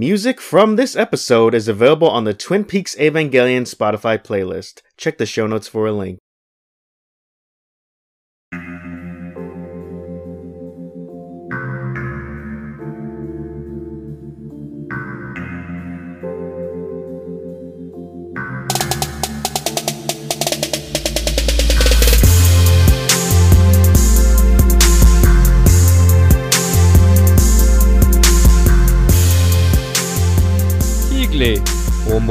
[0.00, 4.80] Music from this episode is available on the Twin Peaks Evangelion Spotify playlist.
[4.96, 6.18] Check the show notes for a link.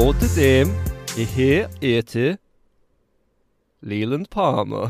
[0.00, 0.68] Og mot dem
[1.18, 2.36] er her
[3.82, 4.88] Leland Palmer.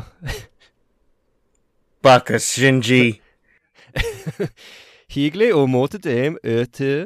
[2.03, 3.21] Baka Shinji.
[5.09, 7.05] Hyggelig og mot dem etter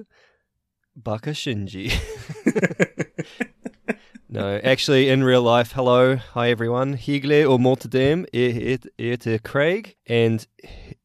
[1.04, 1.92] Baka Shinji.
[4.30, 6.98] no, actually, in real life, hello, hi everyone.
[6.98, 10.40] Hyggelig og mot dem er etter Craig, and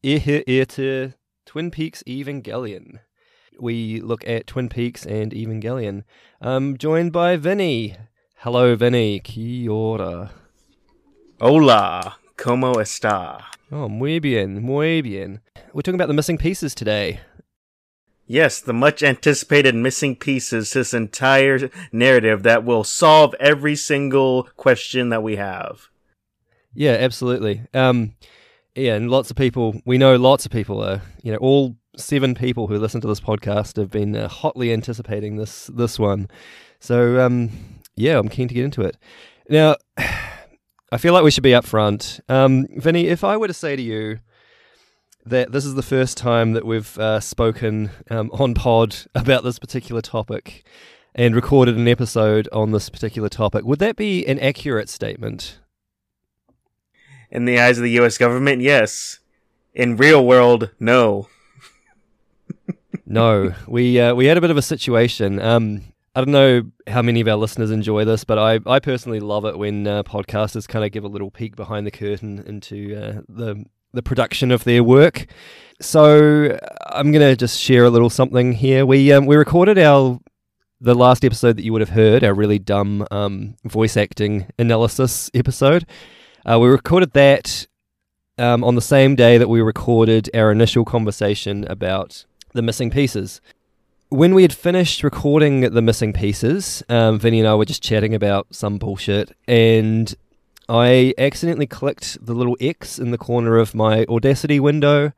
[0.03, 1.11] er her etter
[1.47, 2.99] Twin Peaks Evangelion.
[3.61, 6.03] We look at Twin Peaks and Evangelion.
[6.41, 7.95] I'm joined by Vinny.
[8.37, 9.19] Hello, Vinny.
[9.19, 10.31] Kia ora.
[11.39, 12.15] Hola.
[12.37, 13.45] Como esta?
[13.71, 15.41] Oh, muy bien, muy bien.
[15.73, 17.19] We're talking about the missing pieces today.
[18.25, 25.09] Yes, the much anticipated missing pieces this entire narrative that will solve every single question
[25.09, 25.89] that we have.
[26.73, 27.61] Yeah, absolutely.
[27.75, 28.15] Um,
[28.73, 32.35] yeah, and lots of people, we know lots of people are, you know, all seven
[32.35, 36.29] people who listen to this podcast have been uh, hotly anticipating this this one.
[36.79, 37.49] So, um,
[37.95, 38.97] yeah, I'm keen to get into it.
[39.49, 42.19] Now, I feel like we should be upfront.
[42.27, 44.19] Um, Vinny, if I were to say to you
[45.25, 49.59] that this is the first time that we've uh, spoken um, on pod about this
[49.59, 50.65] particular topic
[51.13, 55.59] and recorded an episode on this particular topic, would that be an accurate statement?
[57.29, 59.19] In the eyes of the US government, yes.
[59.73, 61.27] In real world, no.
[63.11, 65.41] No, we uh, we had a bit of a situation.
[65.41, 65.83] Um,
[66.15, 69.45] I don't know how many of our listeners enjoy this, but I, I personally love
[69.45, 73.21] it when uh, podcasters kind of give a little peek behind the curtain into uh,
[73.29, 75.25] the the production of their work.
[75.79, 76.57] So
[76.87, 78.85] I'm gonna just share a little something here.
[78.85, 80.19] We um, we recorded our
[80.81, 85.29] the last episode that you would have heard, our really dumb um, voice acting analysis
[85.33, 85.85] episode.
[86.43, 87.67] Uh, we recorded that
[88.37, 93.41] um, on the same day that we recorded our initial conversation about the missing pieces.
[94.09, 98.13] When we had finished recording the missing pieces, um, Vinny and I were just chatting
[98.13, 100.13] about some bullshit, and
[100.67, 105.13] I accidentally clicked the little X in the corner of my Audacity window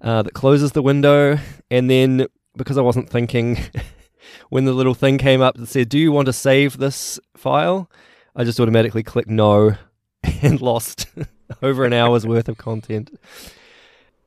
[0.00, 1.38] uh, that closes the window,
[1.70, 2.26] and then
[2.56, 3.58] because I wasn't thinking,
[4.48, 7.90] when the little thing came up that said, "Do you want to save this file?"
[8.34, 9.76] I just automatically clicked no,
[10.42, 11.06] and lost
[11.62, 13.18] over an hour's worth of content.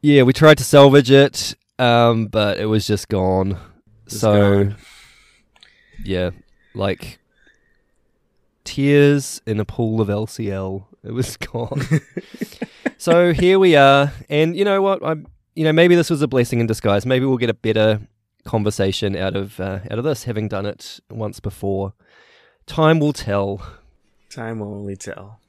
[0.02, 3.57] Yeah, we tried to salvage it, um, but it was just gone.
[4.07, 4.75] So, gone.
[6.03, 6.31] yeah,
[6.73, 7.19] like
[8.63, 10.85] tears in a pool of LCL.
[11.03, 11.81] It was gone.
[12.97, 15.03] so here we are, and you know what?
[15.06, 17.06] I'm, you know, maybe this was a blessing in disguise.
[17.06, 18.01] Maybe we'll get a better
[18.45, 21.94] conversation out of uh, out of this, having done it once before.
[22.66, 23.61] Time will tell.
[24.29, 25.40] Time will only tell.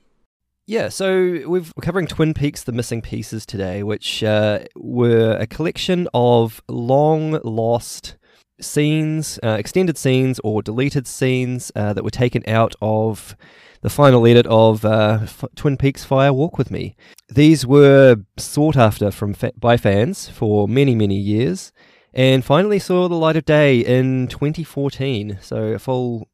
[0.66, 5.46] Yeah, so we've, we're covering Twin Peaks: The Missing Pieces today, which uh, were a
[5.46, 8.16] collection of long lost
[8.62, 13.36] scenes, uh, extended scenes, or deleted scenes uh, that were taken out of
[13.82, 16.96] the final edit of uh, F- Twin Peaks: Fire Walk with Me.
[17.28, 21.72] These were sought after from fa- by fans for many, many years,
[22.14, 25.40] and finally saw the light of day in 2014.
[25.42, 26.26] So a full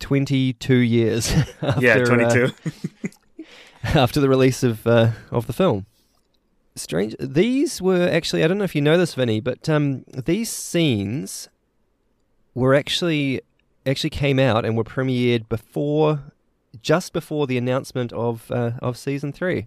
[0.00, 1.30] 22 years.
[1.62, 2.52] after, yeah, uh, 22.
[3.84, 5.86] after the release of uh, of the film.
[6.74, 7.14] Strange.
[7.20, 11.48] These were actually I don't know if you know this, Vinny, but um, these scenes
[12.54, 13.40] were actually
[13.86, 16.32] actually came out and were premiered before,
[16.82, 19.66] just before the announcement of uh, of season three.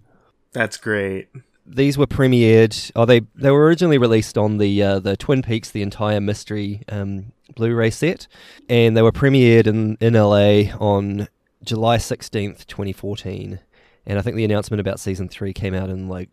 [0.53, 1.29] That's great.
[1.65, 2.91] These were premiered.
[2.95, 6.81] Oh, they they were originally released on the uh, the Twin Peaks, the entire mystery
[6.89, 8.27] um, Blu-ray set,
[8.67, 11.27] and they were premiered in in LA on
[11.63, 13.59] July sixteenth, twenty fourteen.
[14.05, 16.29] And I think the announcement about season three came out in like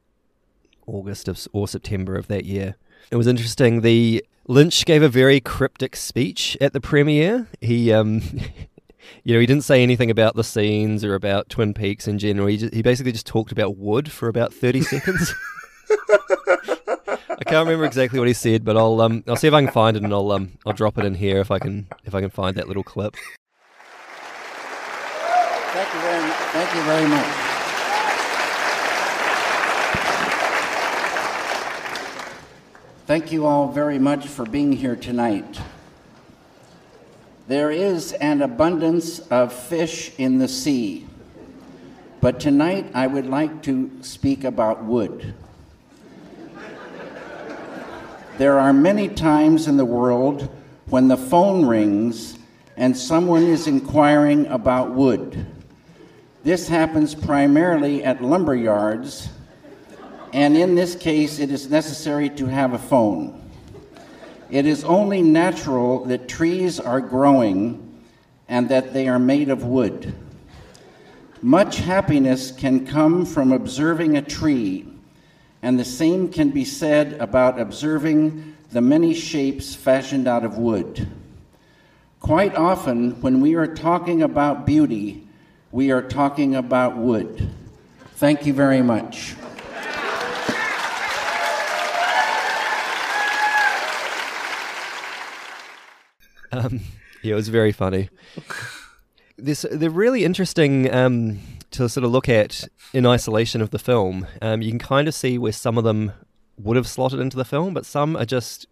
[0.86, 2.76] August of, or September of that year.
[3.10, 3.80] It was interesting.
[3.82, 7.46] The Lynch gave a very cryptic speech at the premiere.
[7.60, 8.22] He, um,
[9.24, 12.48] you know, he didn't say anything about the scenes or about Twin Peaks in general.
[12.48, 15.34] He, just, he basically just talked about wood for about thirty seconds.
[17.40, 19.72] I can't remember exactly what he said, but I'll um, I'll see if I can
[19.72, 22.20] find it and I'll um, I'll drop it in here if I can if I
[22.20, 23.16] can find that little clip.
[25.72, 26.36] Thank you very, much.
[26.36, 27.26] thank you very much.
[33.06, 35.60] Thank you all very much for being here tonight.
[37.50, 41.08] There is an abundance of fish in the sea,
[42.20, 45.34] but tonight I would like to speak about wood.
[48.38, 50.48] There are many times in the world
[50.90, 52.38] when the phone rings
[52.76, 55.44] and someone is inquiring about wood.
[56.44, 59.28] This happens primarily at lumber yards,
[60.32, 63.49] and in this case, it is necessary to have a phone.
[64.50, 68.02] It is only natural that trees are growing
[68.48, 70.12] and that they are made of wood.
[71.40, 74.88] Much happiness can come from observing a tree,
[75.62, 81.08] and the same can be said about observing the many shapes fashioned out of wood.
[82.18, 85.26] Quite often, when we are talking about beauty,
[85.70, 87.48] we are talking about wood.
[88.16, 89.34] Thank you very much.
[96.52, 96.80] Um,
[97.22, 98.10] yeah, it was very funny.
[99.36, 101.38] This they're really interesting um,
[101.70, 104.26] to sort of look at in isolation of the film.
[104.42, 106.12] Um, you can kind of see where some of them
[106.58, 108.66] would have slotted into the film, but some are just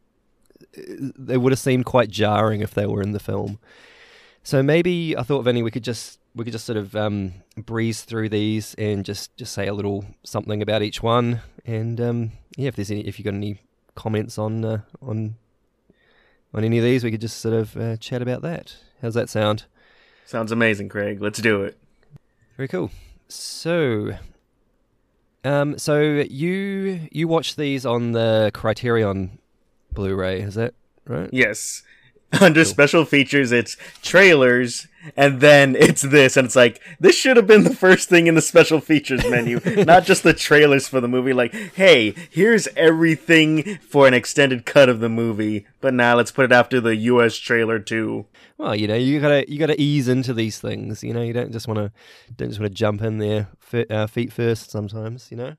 [0.76, 3.58] they would have seemed quite jarring if they were in the film.
[4.42, 8.02] So maybe I thought, Vinny, we could just we could just sort of um, breeze
[8.02, 11.40] through these and just just say a little something about each one.
[11.64, 13.60] And um, yeah, if there's any, if you've got any
[13.94, 15.36] comments on uh, on
[16.54, 18.76] on any of these, we could just sort of uh, chat about that.
[19.02, 19.64] How's that sound?
[20.24, 21.20] Sounds amazing, Craig.
[21.20, 21.78] Let's do it.
[22.56, 22.90] Very cool.
[23.28, 24.12] So,
[25.44, 29.38] um, so you you watch these on the Criterion
[29.92, 30.74] Blu-ray, is that
[31.06, 31.30] right?
[31.32, 31.82] Yes.
[32.42, 34.86] Under special features, it's trailers,
[35.16, 38.34] and then it's this, and it's like this should have been the first thing in
[38.34, 41.32] the special features menu, not just the trailers for the movie.
[41.32, 46.44] Like, hey, here's everything for an extended cut of the movie, but now let's put
[46.44, 47.34] it after the U.S.
[47.36, 48.26] trailer too.
[48.58, 51.02] Well, you know, you gotta you gotta ease into these things.
[51.02, 51.90] You know, you don't just want to
[52.36, 53.48] don't just want to jump in there
[53.88, 54.70] uh, feet first.
[54.70, 55.54] Sometimes, you know.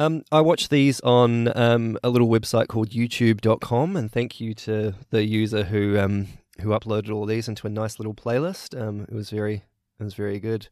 [0.00, 4.94] Um, I watch these on um, a little website called YouTube.com, and thank you to
[5.10, 6.28] the user who um,
[6.62, 8.80] who uploaded all these into a nice little playlist.
[8.80, 9.56] Um, it was very
[9.98, 10.68] it was very good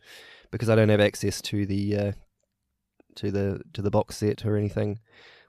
[0.50, 2.12] because I don't have access to the uh,
[3.16, 4.98] to the to the box set or anything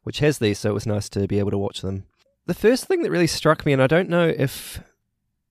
[0.03, 2.03] which has these, so it was nice to be able to watch them.
[2.47, 4.81] The first thing that really struck me, and I don't know if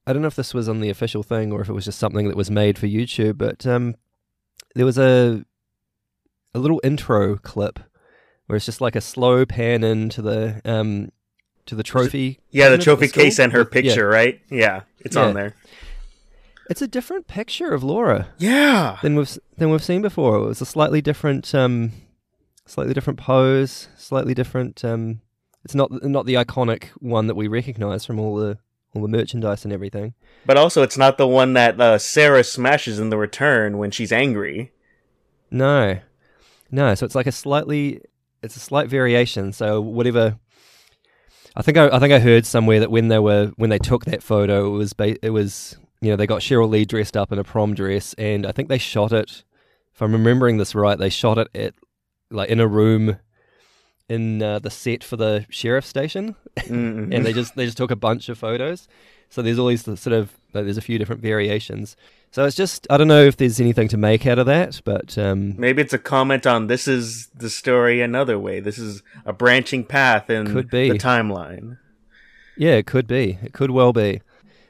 [0.07, 1.99] I don't know if this was on the official thing or if it was just
[1.99, 3.95] something that was made for YouTube, but um,
[4.75, 5.47] there was a
[6.55, 7.79] a little intro clip
[8.49, 11.13] where it's just like a slow pan into the um
[11.67, 12.41] to the trophy.
[12.51, 14.17] Yeah, the trophy case and her picture, yeah.
[14.17, 14.41] right?
[14.51, 15.23] Yeah, it's yeah.
[15.23, 15.55] on there.
[16.69, 18.29] It's a different picture of Laura.
[18.39, 18.99] Yeah.
[19.03, 20.37] Than we've than we've seen before.
[20.37, 21.93] It was a slightly different um
[22.67, 25.21] slightly different pose, slightly different um
[25.65, 28.59] it's not not the iconic one that we recognize from all the
[28.95, 30.15] all the merchandise and everything.
[30.47, 34.13] But also it's not the one that uh, Sarah smashes in the return when she's
[34.13, 34.73] angry.
[35.51, 35.99] No.
[36.71, 38.01] No, so it's like a slightly
[38.43, 39.53] it's a slight variation.
[39.53, 40.39] So whatever.
[41.57, 44.05] I think I, I think I heard somewhere that when they were when they took
[44.05, 47.33] that photo, it was ba- it was you know they got Cheryl Lee dressed up
[47.33, 49.45] in a prom dress, and I think they shot it.
[49.93, 51.75] If I'm remembering this right, they shot it at
[52.31, 53.19] like in a room
[54.09, 57.13] in uh, the set for the sheriff station, mm-hmm.
[57.13, 58.87] and they just they just took a bunch of photos.
[59.29, 61.97] So there's all these sort of like, there's a few different variations.
[62.31, 65.17] So it's just I don't know if there's anything to make out of that, but
[65.17, 68.61] um, maybe it's a comment on this is the story another way.
[68.61, 70.91] This is a branching path in could be.
[70.91, 71.79] the timeline.
[72.57, 73.39] Yeah, it could be.
[73.43, 74.21] It could well be.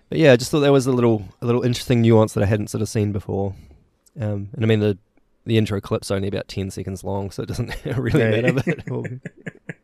[0.09, 2.47] But yeah, I just thought there was a little a little interesting nuance that I
[2.47, 3.55] hadn't sort of seen before.
[4.21, 4.97] Um, and I mean the
[5.45, 8.81] the intro clip's only about ten seconds long, so it doesn't really matter.
[8.87, 9.77] But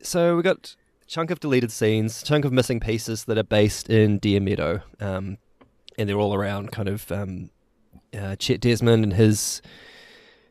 [0.00, 4.18] so we got chunk of deleted scenes, chunk of missing pieces that are based in
[4.18, 4.80] Deer Meadow.
[5.00, 5.38] Um,
[5.98, 7.50] and they're all around kind of um,
[8.16, 9.62] uh, Chet Desmond and his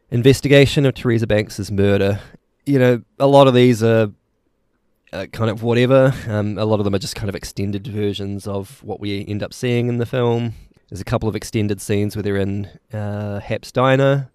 [0.10, 2.20] investigation of Teresa Banks's murder.
[2.66, 4.12] You know, a lot of these are
[5.14, 6.14] uh, kind of whatever.
[6.28, 9.44] Um, a lot of them are just kind of extended versions of what we end
[9.44, 10.54] up seeing in the film.
[10.90, 14.30] There's a couple of extended scenes where they're in uh, Hap's diner,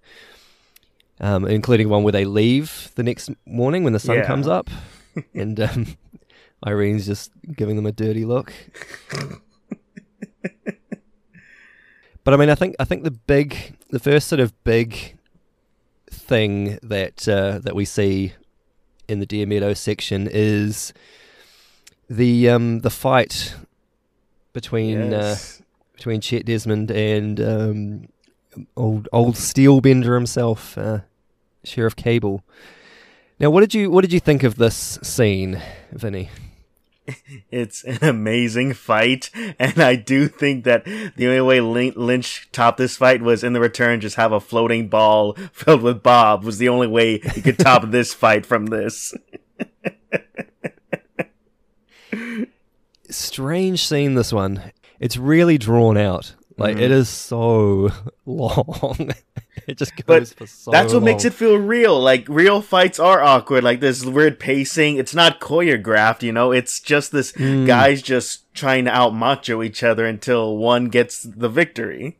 [1.20, 4.26] um, including one where they leave the next morning when the sun yeah.
[4.26, 4.68] comes up,
[5.34, 5.96] and um,
[6.64, 8.52] Irene's just giving them a dirty look.
[12.24, 15.16] But I mean, I think I think the big, the first sort of big
[16.10, 18.34] thing that uh, that we see
[19.08, 20.92] in the Deer Meadow section is
[22.08, 23.54] the um, the fight
[24.52, 25.60] between uh, yes.
[25.60, 28.08] uh, between Chet Desmond and um,
[28.76, 31.00] old old Steelbender himself, uh,
[31.64, 32.42] Sheriff Cable.
[33.38, 35.60] Now, what did you what did you think of this scene,
[35.92, 36.30] Vinny?
[37.50, 42.78] It's an amazing fight, and I do think that the only way Lin- Lynch topped
[42.78, 46.58] this fight was in the return just have a floating ball filled with Bob was
[46.58, 49.12] the only way he could top this fight from this.
[53.08, 54.72] Strange scene, this one.
[55.00, 56.34] It's really drawn out.
[56.56, 56.84] Like Mm-hmm.
[56.84, 57.90] it is so
[58.26, 59.10] long.
[59.70, 60.70] It just goes But for so.
[60.70, 61.98] That's what makes it feel real.
[62.00, 63.64] Like real fights are awkward.
[63.64, 64.96] Like this weird pacing.
[64.96, 66.52] It's not choreographed, you know.
[66.52, 67.66] It's just this Mm.
[67.66, 72.18] guys just trying to out macho each other until one gets the victory.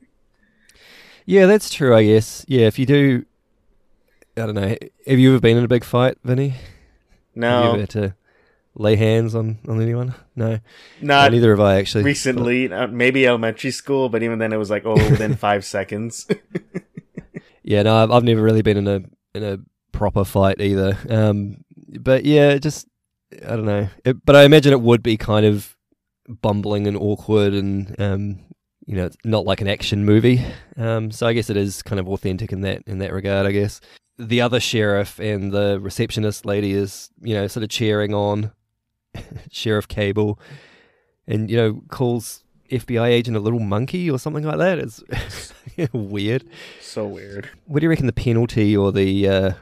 [1.27, 1.95] Yeah, that's true.
[1.95, 2.45] I guess.
[2.49, 3.25] Yeah, if you do,
[4.37, 4.77] I don't know.
[5.07, 6.49] Have you ever been in a big fight, Vinny?
[6.51, 6.59] Have
[7.35, 8.15] you No, ever had to
[8.75, 10.15] lay hands on on anyone?
[10.35, 10.59] No,
[11.01, 12.05] not neither have I actually.
[12.05, 12.73] recently.
[12.73, 16.27] Uh, maybe elementary school, but even then, it was like oh, within five seconds.
[17.63, 19.03] Yeah, no, I've, I've never really been in a
[19.35, 19.59] in a
[19.93, 20.99] proper fight either.
[21.09, 21.65] Um,
[22.01, 22.87] but yeah, just
[23.43, 23.89] I don't know.
[24.05, 25.77] It, but I imagine it would be kind of
[26.29, 28.41] bumbling and awkward, and um,
[28.87, 30.45] you know, it's not like an action movie.
[30.77, 33.47] Um, so I guess it is kind of authentic in that in that regard.
[33.47, 33.81] I guess
[34.19, 38.53] the other sheriff and the receptionist lady is you know sort of cheering on
[39.51, 40.39] Sheriff Cable,
[41.27, 44.79] and you know calls FBI agent a little monkey or something like that.
[44.79, 45.03] It's
[45.93, 46.45] weird.
[46.81, 47.51] so weird.
[47.67, 49.53] What do you reckon the penalty or the uh,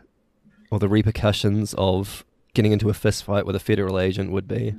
[0.70, 2.24] or the repercussions of
[2.54, 4.74] getting into a fist fight with a federal agent would be?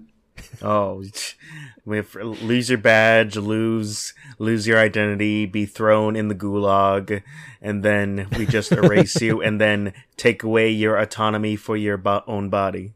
[0.61, 1.03] Oh,
[1.85, 7.23] we have, lose your badge, lose lose your identity, be thrown in the gulag,
[7.61, 12.23] and then we just erase you, and then take away your autonomy for your bo-
[12.25, 12.93] own body.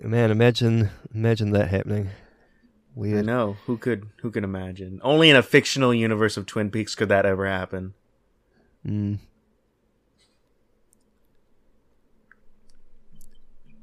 [0.00, 2.10] Man, imagine imagine that happening.
[2.96, 3.26] I Weird.
[3.26, 5.00] know who could who could imagine?
[5.02, 7.92] Only in a fictional universe of Twin Peaks could that ever happen.
[8.86, 9.18] Mm.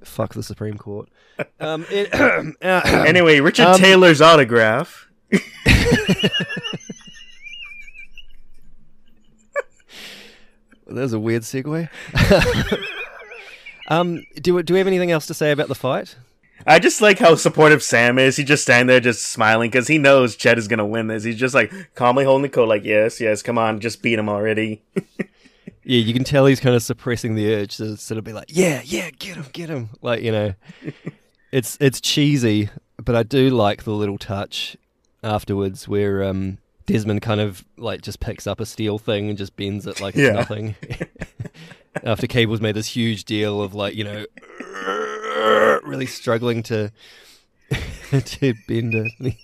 [0.03, 1.09] Fuck the Supreme Court.
[1.59, 2.43] Um, it, uh,
[3.07, 5.07] Anyway, Richard Um, Taylor's autograph.
[10.87, 11.89] There's a weird segue.
[13.87, 16.17] um, do do we have anything else to say about the fight?
[16.65, 18.37] I just like how supportive Sam is.
[18.37, 21.23] He just standing there, just smiling because he knows Chet is gonna win this.
[21.23, 24.29] He's just like calmly holding the coat, like, "Yes, yes, come on, just beat him
[24.29, 24.81] already."
[25.85, 28.45] Yeah, you can tell he's kind of suppressing the urge to sort of be like,
[28.47, 30.53] "Yeah, yeah, get him, get him." Like you know,
[31.51, 32.69] it's it's cheesy,
[33.03, 34.77] but I do like the little touch
[35.23, 39.57] afterwards where um, Desmond kind of like just picks up a steel thing and just
[39.57, 40.31] bends it like it's Yeah.
[40.31, 40.75] nothing.
[42.03, 44.25] After Cable's made this huge deal of like you know,
[45.83, 46.91] really struggling to
[48.11, 49.35] to bend it.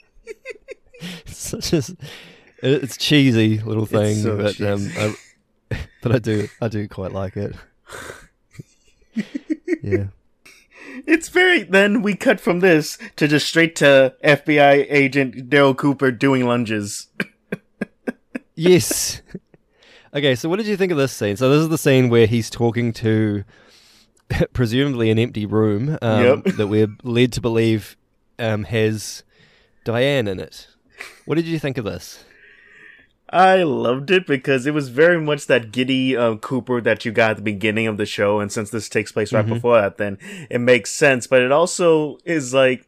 [1.26, 1.84] It's such a
[2.62, 5.16] it's cheesy little thing, so but um, I,
[6.02, 7.56] but I do I do quite like it.
[9.84, 10.08] yeah.
[11.06, 11.64] It's very.
[11.64, 17.08] Then we cut from this to just straight to FBI agent Dale Cooper doing lunges.
[18.56, 19.22] Yes.
[20.14, 21.38] okay, so what did you think of this scene?
[21.38, 23.46] So this is the scene where he's talking to
[24.54, 26.56] presumably an empty room um, Yep.
[26.56, 27.96] that we're led to believe
[28.38, 29.24] um, has
[29.84, 30.68] Diane in it.
[31.26, 32.24] What did you think of this?
[33.32, 37.32] I loved it because it was very much that giddy uh, Cooper that you got
[37.32, 40.18] at the beginning of the show, and since this takes place right before that, then
[40.50, 41.28] it makes sense.
[41.28, 42.88] But it also is like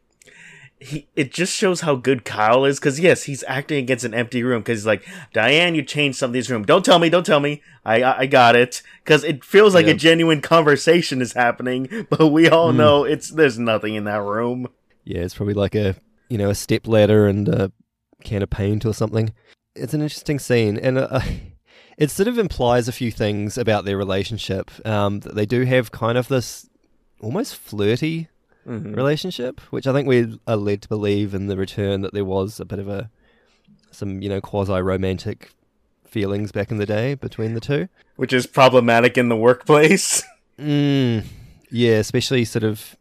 [0.82, 1.08] he.
[1.16, 4.62] It just shows how good Kyle is because yes, he's acting against an empty room
[4.62, 6.64] because he's like Diane, you changed something's room.
[6.64, 7.62] Don't tell me, don't tell me.
[7.86, 9.94] I I, I got it because it feels like Yeah.
[9.94, 14.68] a genuine conversation is happening, but we all know it's there's nothing in that room.
[15.06, 15.96] Yeah, it's probably like a
[16.30, 17.72] you know a step ladder and a
[18.24, 19.34] can of paint or something.
[19.76, 21.22] It's an interesting scene, and uh,
[21.98, 24.70] it sort of implies a few things about their relationship.
[24.86, 26.68] Um, that they do have kind of this
[27.22, 28.28] almost flirty
[28.68, 28.96] Mhm.
[28.96, 32.60] relationship, which I think we are led to believe in the return that there was
[32.60, 33.10] a bit of a
[33.92, 35.52] some you know quasi romantic
[36.06, 37.88] feelings back in the day between the two.
[38.18, 40.24] Which is problematic in the workplace.
[40.60, 41.24] Mm,
[41.72, 42.96] yeah, especially sort of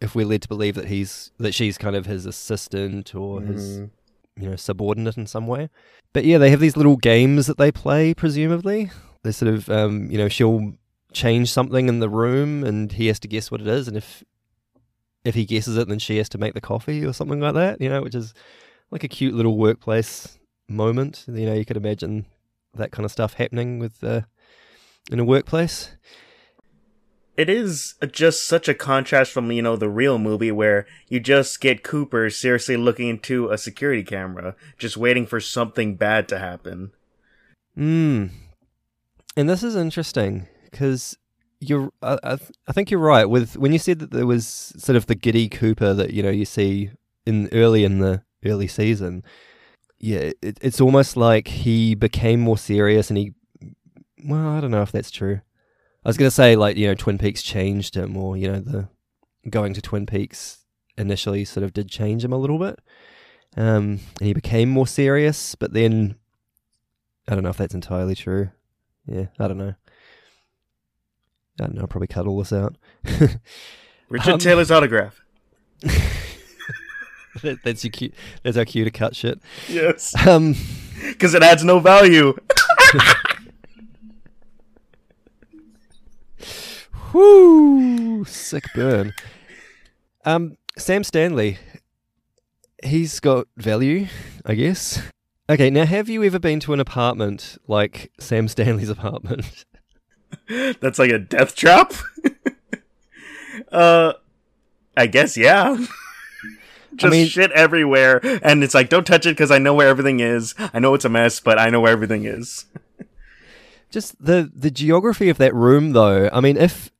[0.00, 3.78] if we're led to believe that he's that she's kind of his assistant or his
[3.78, 3.90] Mhm.
[4.40, 5.68] you know subordinate in some way.
[6.12, 8.14] But yeah, they have these little games that they play.
[8.14, 8.90] Presumably,
[9.22, 10.72] they sort of um, you know she'll
[11.12, 14.24] change something in the room and he has to guess what it is, and if
[15.24, 17.80] if he guesses it, then she has to make the coffee or something like that.
[17.80, 18.34] You know, which is
[18.90, 20.38] like a cute little workplace
[20.68, 21.24] moment.
[21.26, 22.26] You know, you could imagine
[22.74, 24.22] that kind of stuff happening with uh,
[25.10, 25.96] in a workplace.
[27.36, 31.60] it is just such a contrast from you know the real movie where you just
[31.60, 36.92] get Cooper seriously looking into a security camera, just waiting for something bad to happen.
[37.76, 38.30] Mm.
[39.36, 41.16] And this is interesting because
[41.68, 44.96] you're I, th- I think you're right with when you said that there was sort
[44.96, 46.90] of the giddy Cooper that you know you see
[47.26, 49.24] in early in the early season.
[49.98, 53.32] Yeah, it, it's almost like he became more serious and he.
[54.24, 55.40] Well, I don't know if that's true.
[56.04, 58.88] I was gonna say like you know Twin Peaks changed him, or you know the
[59.48, 60.64] going to Twin Peaks
[60.96, 62.80] initially sort of did change him a little bit,
[63.56, 65.54] um, and he became more serious.
[65.54, 66.16] But then
[67.26, 68.50] I don't know if that's entirely true.
[69.06, 69.74] Yeah, I don't know.
[71.60, 71.82] I don't know.
[71.82, 72.76] I'll probably cut all this out.
[74.08, 75.20] Richard Um, Taylor's autograph.
[77.42, 78.12] That- that's your cue.
[78.44, 79.40] That's our cue to cut shit.
[79.68, 80.54] Yes, Um,
[81.02, 82.34] because it adds no value.
[87.12, 89.12] whoo, sick burn.
[90.24, 91.58] Um, Sam Stanley.
[92.84, 94.08] He's got value,
[94.44, 95.02] I guess.
[95.48, 99.64] Okay, now have you ever been to an apartment like Sam Stanley's apartment?
[100.80, 101.92] That's like a death trap.
[103.72, 104.14] uh,
[104.96, 105.76] I guess yeah.
[106.96, 110.20] Just mean- shit everywhere, and it's like, don't touch it because I know where everything
[110.20, 110.54] is.
[110.58, 112.66] I know it's a mess, but I know where everything is.
[113.90, 116.28] Just the the geography of that room, though.
[116.32, 116.90] I mean, if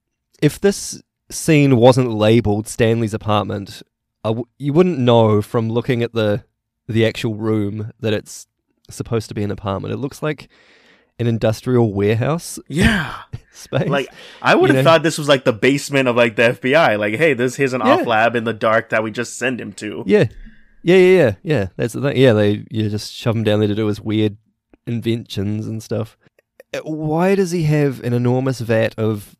[0.42, 1.00] if this
[1.30, 3.82] scene wasn't labeled Stanley's apartment,
[4.24, 6.44] I w- you wouldn't know from looking at the
[6.88, 8.46] the actual room that it's
[8.90, 9.94] supposed to be an apartment.
[9.94, 10.48] It looks like
[11.18, 13.14] an industrial warehouse Yeah,
[13.52, 13.88] space.
[13.88, 14.08] like
[14.42, 14.90] I would You have know?
[14.90, 16.98] thought this was like the basement of like the FBI.
[16.98, 17.94] Like, hey, this here's an Yeah.
[17.94, 20.02] off lab in the dark that we just send him to.
[20.06, 20.24] yeah,
[20.82, 21.66] yeah, yeah, yeah, yeah.
[21.76, 22.16] That's the thing.
[22.16, 24.36] Yeah, they you just shove him down there to do his weird
[24.86, 26.16] inventions and stuff.
[26.74, 29.36] Uh, Why does he have an enormous vat of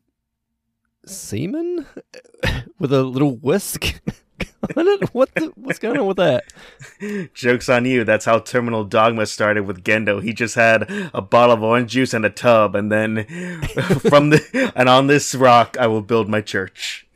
[1.05, 1.85] semen
[2.79, 4.01] with a little whisk?
[5.13, 6.43] What the, what's going on with that?
[7.33, 8.03] Jokes on you.
[8.03, 10.21] That's how Terminal Dogma started with Gendo.
[10.21, 13.25] He just had a bottle of orange juice and a tub, and then
[14.09, 17.07] from the and on this rock I will build my church.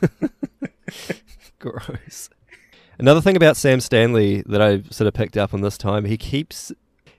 [1.58, 2.30] Gross.
[2.98, 6.16] Another thing about Sam Stanley that I sort of picked up on this time, he
[6.16, 6.70] keeps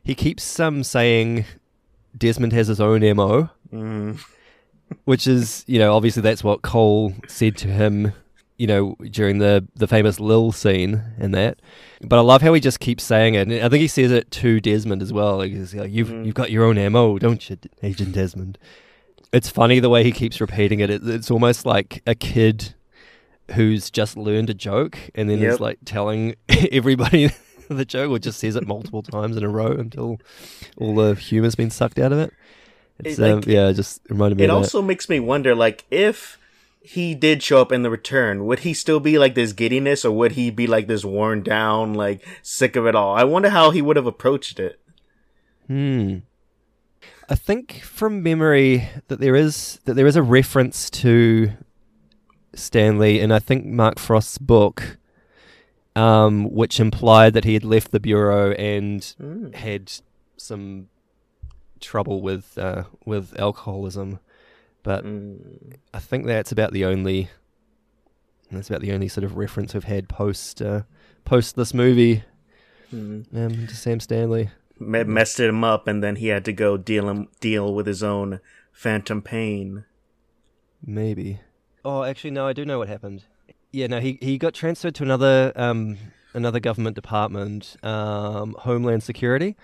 [0.04, 1.46] he keeps um saying
[2.17, 4.20] Desmond has his own MO, Mm.
[5.06, 8.13] which is, you know, obviously that's what Cole said to him,
[8.60, 11.60] you know, during the the famous Lil scene and that.
[12.02, 13.48] But I love how he just keeps saying it.
[13.48, 15.38] And I think he says it to Desmond as well.
[15.38, 16.26] Like, he's like you've Mhm.
[16.26, 18.58] you've got your own MO, don't you, Agent Desmond?
[19.32, 20.89] It's funny the way he keeps repeating it.
[20.89, 22.74] it it's almost like a kid
[23.56, 25.54] who's just learned a joke and then Yep.
[25.54, 26.36] is like telling
[26.72, 27.30] everybody
[27.69, 30.19] the joke or just says it multiple times in a row until
[30.78, 32.34] all the humor's been sucked out of it.
[33.04, 35.86] It's It, like, um, yeah, it just reminded me It also makes me wonder, like,
[35.91, 36.38] if
[36.82, 40.12] he did show up in the return, would he still be like this giddiness, or
[40.12, 43.15] would he be like this worn down, like sick of it all?
[43.15, 44.80] I wonder how he would have approached it.
[45.68, 46.20] Hmm.
[47.30, 51.52] I think from memory that there is that there is a reference to
[52.56, 54.98] Stanley in I think Mark Frost's book,
[55.96, 59.54] um, which implied that he had left the bureau and Mm.
[59.54, 59.92] had
[60.38, 60.88] some
[61.80, 64.20] trouble with uh, with alcoholism,
[64.84, 65.76] but Mm.
[65.94, 67.30] I think that's about the only
[68.52, 70.82] that's about the only sort of reference we've had post uh,
[71.26, 72.24] post this movie
[72.94, 73.26] Mm.
[73.36, 74.50] um, to Sam Stanley.
[74.80, 78.02] Me- messed him up, and then he had to go deal him deal with his
[78.02, 78.39] own
[78.72, 79.86] phantom pain.
[80.84, 81.39] Maybe.
[81.86, 82.48] Oh, actually, no.
[82.48, 83.26] I do know what happened.
[83.72, 84.00] Yeah, no.
[84.00, 85.98] He he got transferred to another um
[86.34, 89.56] another government department, um, Homeland Security,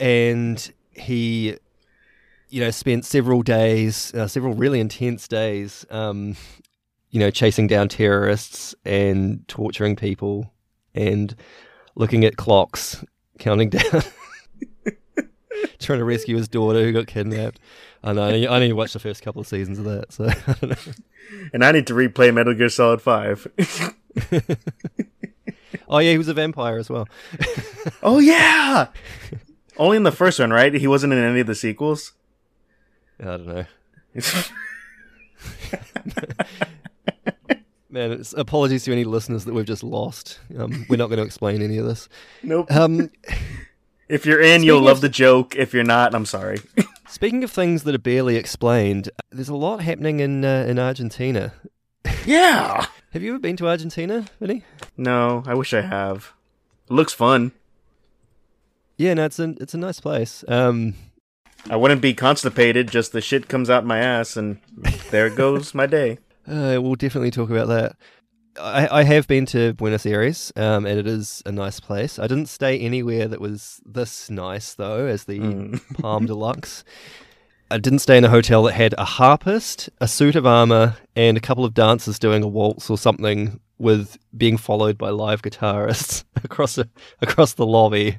[0.00, 1.56] and he,
[2.48, 6.36] you know, spent several days, uh, several really intense days, um,
[7.10, 10.52] you know, chasing down terrorists and torturing people,
[10.94, 11.34] and
[11.94, 13.04] looking at clocks,
[13.38, 14.02] counting down.
[15.80, 17.58] Trying to rescue his daughter who got kidnapped.
[18.04, 18.24] I know.
[18.28, 20.92] I only- watched the first couple of seasons of that, so I don't know.
[21.52, 23.46] And I need to replay Metal Gear Solid Five.
[25.90, 27.08] Oh yeah, he was a vampire as well.
[28.02, 28.88] oh yeah,
[29.78, 30.72] only in the first one, right?
[30.74, 32.12] He wasn't in any of the sequels.
[33.20, 33.64] I don't know,
[37.90, 38.12] man.
[38.12, 40.38] It's, apologies to any listeners that we've just lost.
[40.56, 42.08] Um, we're not going to explain any of this.
[42.42, 42.70] nope.
[42.70, 43.10] Um,
[44.10, 45.54] If you're in, you'll love of- the joke.
[45.54, 46.60] If you're not, I'm sorry.
[47.10, 51.52] speaking of things that are barely explained, there's a lot happening in uh, in Argentina.
[52.24, 52.86] yeah.
[53.12, 54.64] Have you ever been to Argentina, Vinny?
[54.96, 56.32] No, I wish I have.
[56.88, 57.52] It looks fun.
[58.96, 60.42] Yeah, no, it's a it's a nice place.
[60.48, 60.94] Um,
[61.70, 62.90] I wouldn't be constipated.
[62.90, 64.58] Just the shit comes out my ass, and
[65.10, 66.18] there goes my day.
[66.48, 67.94] Uh, we'll definitely talk about that.
[68.58, 72.18] I, I have been to Buenos Aires, um, and it is a nice place.
[72.18, 76.00] I didn't stay anywhere that was this nice, though, as the Mm.
[76.00, 76.84] Palm Deluxe.
[77.70, 81.36] I didn't stay in a hotel that had a harpist, a suit of armor, and
[81.36, 86.24] a couple of dancers doing a waltz or something with being followed by live guitarists
[86.44, 86.88] across a,
[87.20, 88.16] across the lobby.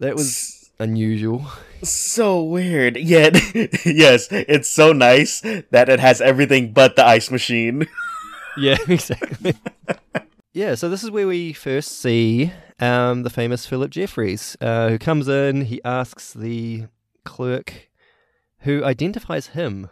[0.00, 1.46] That was unusual.
[1.82, 2.96] So weird.
[2.96, 3.34] Yet,
[3.84, 7.86] yes, it's so nice that it has everything but the ice machine.
[8.56, 9.54] Yeah, exactly.
[10.52, 14.96] yeah, so this is where we first see um, the famous Philip Jeffries, uh, who
[14.98, 15.62] comes in.
[15.62, 16.84] He asks the
[17.24, 17.90] clerk,
[18.60, 19.90] who identifies him.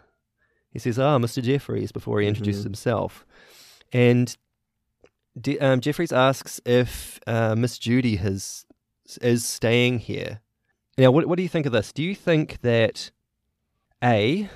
[0.70, 1.42] He says, "Ah, Mr.
[1.42, 2.66] Jeffries," before he introduces Mhm.
[2.70, 3.26] himself,
[3.92, 4.37] and
[5.40, 8.64] D- um, Jeffries asks if uh, Miss Judy has
[9.20, 10.41] is staying here.
[10.98, 11.92] Now, what what do you think of this?
[11.92, 13.11] Do you think that
[14.02, 14.48] a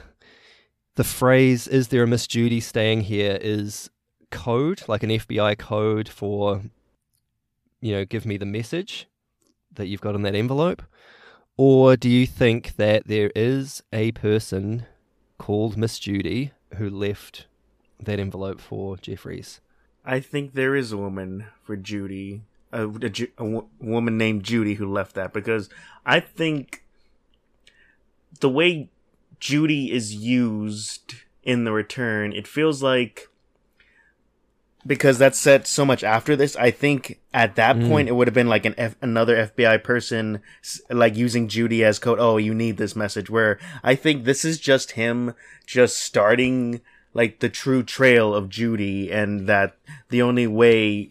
[0.97, 3.91] the phrase "Is there a Miss Judy staying here?" is
[4.31, 6.63] code, like an FBI code for,
[7.81, 9.07] you know, give me the message
[9.73, 10.83] that you've got in that envelope,
[11.57, 14.87] or do you think that there is a person
[15.39, 17.47] called Miss Judy who left
[17.99, 19.61] that envelope for Jeffries?
[20.05, 24.91] I think there is a woman for Judy, a, a, a woman named Judy who
[24.91, 25.69] left that because
[26.05, 26.83] I think
[28.41, 28.89] the way
[29.41, 33.29] Judy is used in the return, it feels like
[34.87, 36.55] because that's set so much after this.
[36.57, 37.89] I think at that Mm.
[37.89, 40.41] point it would have been like an F- another FBI person
[40.91, 42.19] like using Judy as code.
[42.21, 43.29] Oh, you need this message.
[43.29, 45.35] Where I think this is just him
[45.67, 46.81] just starting
[47.15, 49.77] like the true trail of Judy, and that
[50.11, 51.11] the only way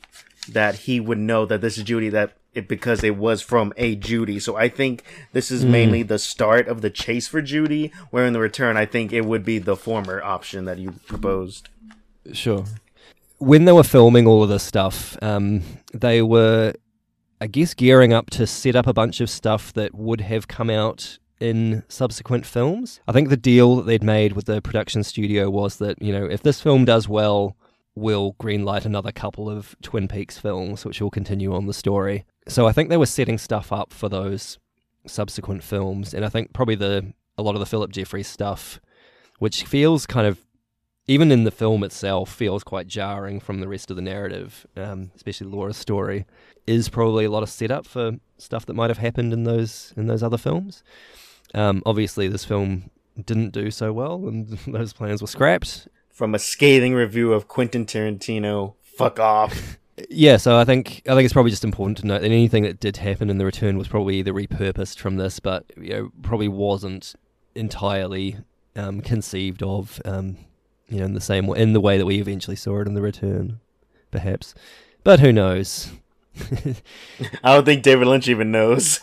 [0.49, 3.95] that he would know that this is Judy that it because it was from a
[3.95, 4.39] Judy.
[4.39, 5.03] So I think
[5.33, 7.91] this is mainly the start of the chase for Judy.
[8.11, 11.69] Where in the return, I think it would be the former option that you proposed.
[12.31, 12.63] Sure.
[13.37, 15.61] When they were filming all of this stuff, um,
[15.93, 16.73] they were,
[17.41, 20.69] I guess, gearing up to set up a bunch of stuff that would have come
[20.69, 23.01] out in subsequent films.
[23.07, 26.25] I think the deal that they'd made with the production studio was that, you know,
[26.25, 27.57] if this film does well,
[27.95, 32.25] we'll greenlight another couple of Twin Peaks films, which will continue on the story.
[32.47, 34.59] So I think they were setting stuff up for those
[35.07, 38.79] subsequent films, and I think probably the a lot of the Philip Jeffries stuff,
[39.39, 40.39] which feels kind of
[41.07, 45.11] even in the film itself feels quite jarring from the rest of the narrative, um,
[45.15, 46.25] especially Laura's story,
[46.65, 50.07] is probably a lot of setup for stuff that might have happened in those in
[50.07, 50.83] those other films.
[51.53, 52.89] Um, obviously, this film
[53.23, 55.87] didn't do so well, and those plans were scrapped.
[56.15, 59.77] From a scathing review of Quentin Tarantino, fuck off.
[60.09, 62.81] Yeah, so I think I think it's probably just important to note that anything that
[62.81, 66.49] did happen in the return was probably either repurposed from this, but you know, probably
[66.49, 67.15] wasn't
[67.55, 68.35] entirely
[68.75, 70.35] um, conceived of, um,
[70.89, 72.93] you know, in the same way, in the way that we eventually saw it in
[72.93, 73.61] the return,
[74.11, 74.53] perhaps.
[75.05, 75.93] But who knows?
[77.41, 78.99] I don't think David Lynch even knows.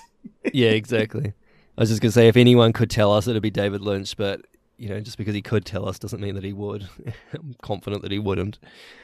[0.52, 1.32] yeah, exactly.
[1.78, 4.42] I was just gonna say if anyone could tell us, it'd be David Lynch, but
[4.82, 6.88] you know, just because he could tell us doesn't mean that he would.
[7.32, 8.58] I'm confident that he wouldn't.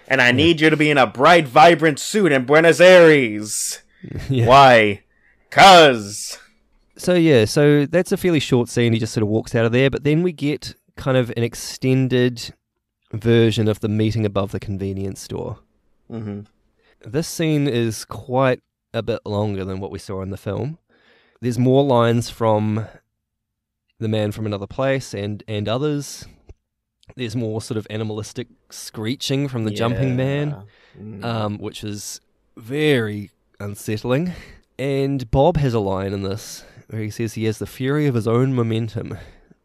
[0.08, 3.80] And I need you to be in a bright, vibrant suit in Buenos Aires.
[4.28, 4.46] yeah.
[4.46, 5.04] Why?
[5.50, 6.40] Cause.
[6.96, 8.92] So yeah, so that's a fairly short scene.
[8.92, 11.44] He just sort of walks out of there, but then we get kind of an
[11.44, 12.52] extended
[13.12, 15.60] version of the meeting above the convenience store.
[16.10, 16.40] Mm-hmm.
[17.08, 18.62] This scene is quite
[18.92, 20.78] a bit longer than what we saw in the film.
[21.40, 22.88] There's more lines from
[23.98, 26.26] the man from another place and and others.
[27.16, 30.64] There's more sort of animalistic screeching from the jumping man
[30.98, 31.24] Mm.
[31.24, 32.20] um, which is
[32.56, 33.30] very
[33.60, 34.32] unsettling.
[34.78, 38.14] And Bob has a line in this where he says he has the fury of
[38.16, 39.16] his own momentum.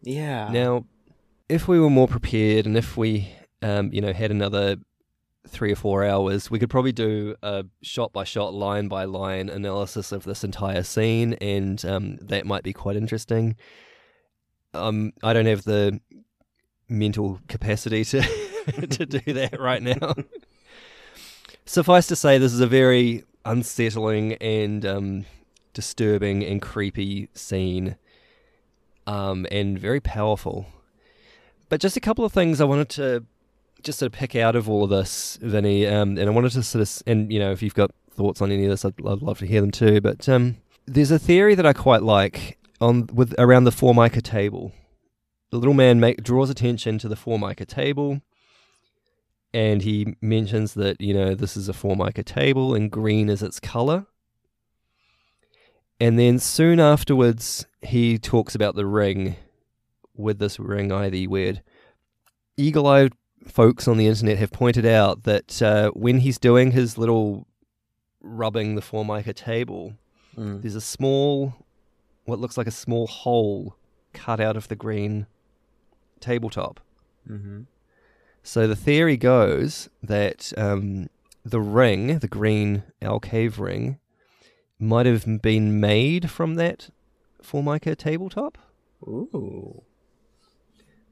[0.02, 0.50] yeah.
[0.52, 0.86] Now,
[1.50, 3.30] if we were more prepared and if we,
[3.64, 4.76] um, you know, had another
[5.48, 9.50] three or four hours, we could probably do a shot by shot, line by line
[9.50, 13.56] analysis of this entire scene, and um, that might be quite interesting.
[14.74, 16.00] Um, I don't have the
[16.90, 18.22] mental capacity to
[18.90, 20.16] to do that right now.
[21.66, 25.26] Suffice to say, this is a very unsettling and um,
[25.74, 27.96] disturbing and creepy scene,
[29.08, 30.66] um, and very powerful.
[31.70, 33.26] But just a couple of things I wanted to
[33.82, 36.64] just sort of pick out of all of this, Vinny, um, and I wanted to
[36.64, 39.22] sort of, and you know, if you've got thoughts on any of this, I'd, I'd
[39.22, 40.02] love to hear them too.
[40.02, 44.72] But um, there's a theory that I quite like on with around the Formica table.
[45.52, 48.22] The little man make, draws attention to the Formica table,
[49.54, 53.60] and he mentions that you know this is a Formica table and green is its
[53.60, 54.08] color.
[56.00, 59.36] And then soon afterwards, he talks about the ring
[60.16, 61.62] with this ring ivy weird.
[62.58, 63.14] Eagle eyed
[63.48, 67.48] folks on the internet have pointed out that uh, when he's doing his little
[68.22, 69.94] rubbing the Formica table,
[70.36, 70.64] Mm.
[70.64, 71.54] there's a small,
[72.26, 73.76] what looks like a small hole
[74.14, 75.28] cut out of the green
[76.20, 76.80] tabletop.
[77.30, 77.62] Mm-hmm.
[78.44, 81.10] So the theory goes that um,
[81.46, 84.00] the ring, the green Owl Cave ring,
[84.80, 86.90] might have been made from that
[87.42, 88.58] Formica tabletop,
[89.04, 89.84] Ooh.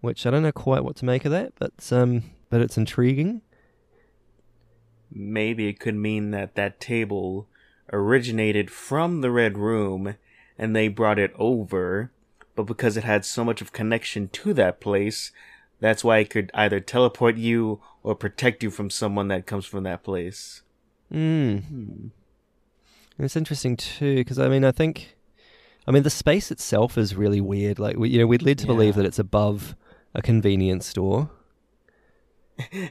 [0.01, 3.41] which I don't know quite what to make of that, but um, but it's intriguing.
[5.09, 7.47] Maybe it could mean that that table
[7.91, 10.15] originated from the Red Room
[10.61, 12.11] and they brought it over,
[12.55, 15.31] but because it had so much of connection to that place,
[15.79, 19.83] that's why it could either teleport you or protect you from someone that comes from
[19.83, 20.61] that place.
[21.11, 21.63] Mm.
[21.65, 22.07] Hmm.
[23.17, 25.17] It's interesting too, because I mean, I think,
[25.87, 27.79] I mean, the space itself is really weird.
[27.79, 29.75] Like, we, you know, we'd led to believe that it's above
[30.13, 31.29] a convenience store.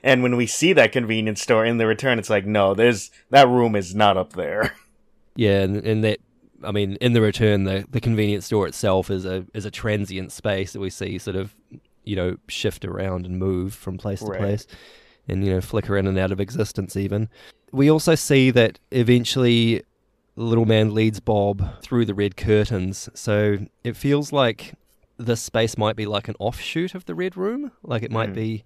[0.02, 3.46] And when we see that convenience store in the return, it's like, no, there's that
[3.46, 4.74] room is not up there.
[5.36, 6.18] Yeah, and, and that,
[6.62, 10.32] I mean, in the return, the, the convenience store itself is a is a transient
[10.32, 11.54] space that we see sort of,
[12.04, 14.36] you know, shift around and move from place Right.
[14.38, 14.66] to place,
[15.28, 16.96] and you know, flicker in and out of existence.
[16.96, 17.28] Even
[17.72, 19.82] we also see that eventually,
[20.36, 23.08] little man leads Bob through the red curtains.
[23.14, 24.74] So it feels like
[25.18, 27.72] this space might be like an offshoot of the red room.
[27.82, 28.34] Like it might Mm.
[28.34, 28.64] be,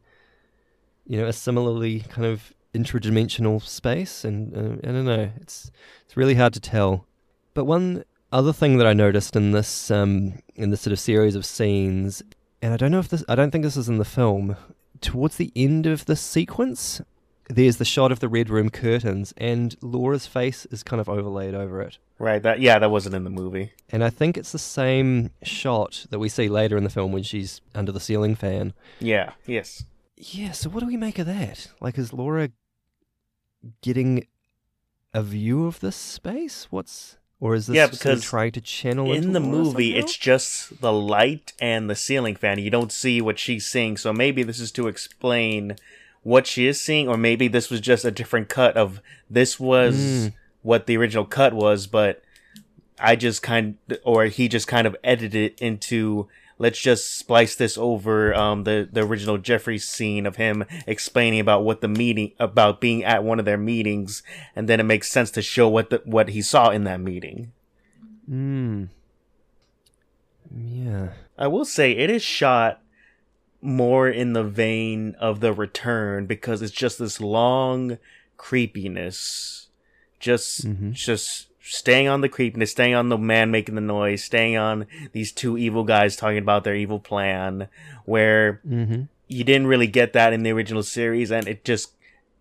[1.07, 4.25] you know, a similarly kind of interdimensional space.
[4.25, 5.31] And uh, I don't know.
[5.41, 5.71] It's
[6.07, 7.07] it's really hard to tell.
[7.55, 11.37] But one other thing that I noticed in this um, in this sort of series
[11.37, 12.23] of scenes,
[12.61, 14.57] and I don't know if this, I don't think this is in the film.
[15.01, 17.01] Towards the end of the sequence,
[17.49, 21.55] there's the shot of the red room curtains, and Laura's face is kind of overlaid
[21.55, 21.99] over it.
[22.19, 23.73] Right, that yeah, that wasn't in the movie.
[23.90, 27.23] And I think it's the same shot that we see later in the film when
[27.23, 28.73] she's under the ceiling fan.
[28.99, 29.85] Yeah, yes.
[30.17, 31.71] Yeah, so what do we make of that?
[31.81, 32.51] Like, is Laura
[33.83, 34.27] getting
[35.12, 36.69] a view of this space?
[36.71, 40.92] What's or is this Yeah, because trying to channel in the movie it's just the
[40.92, 42.59] light and the ceiling fan.
[42.59, 43.97] You don't see what she's seeing.
[43.97, 45.77] So maybe this is to explain
[46.23, 49.94] what she is seeing or maybe this was just a different cut of this was
[49.94, 50.33] Mm.
[50.62, 52.23] what the original cut was but
[52.99, 56.27] i just kind or he just kind of edited it into
[56.59, 61.64] let's just splice this over um the the original jeffrey scene of him explaining about
[61.64, 64.23] what the meeting about being at one of their meetings
[64.55, 67.53] and then it makes sense to show what the what he saw in that meeting
[68.27, 68.85] Hmm.
[70.57, 71.11] Yeah.
[71.37, 72.81] I will say it is shot
[73.61, 77.99] more in the vein of the return because it's just this long
[78.37, 79.69] creepiness.
[80.21, 80.93] Just Mhm.
[80.93, 85.33] just staying on the creepiness, staying on the man making the noise, staying on these
[85.33, 87.68] two evil guys talking about their evil plan
[88.05, 89.03] where Mm-hmm.
[89.29, 91.92] you didn't really get that in the original series and it just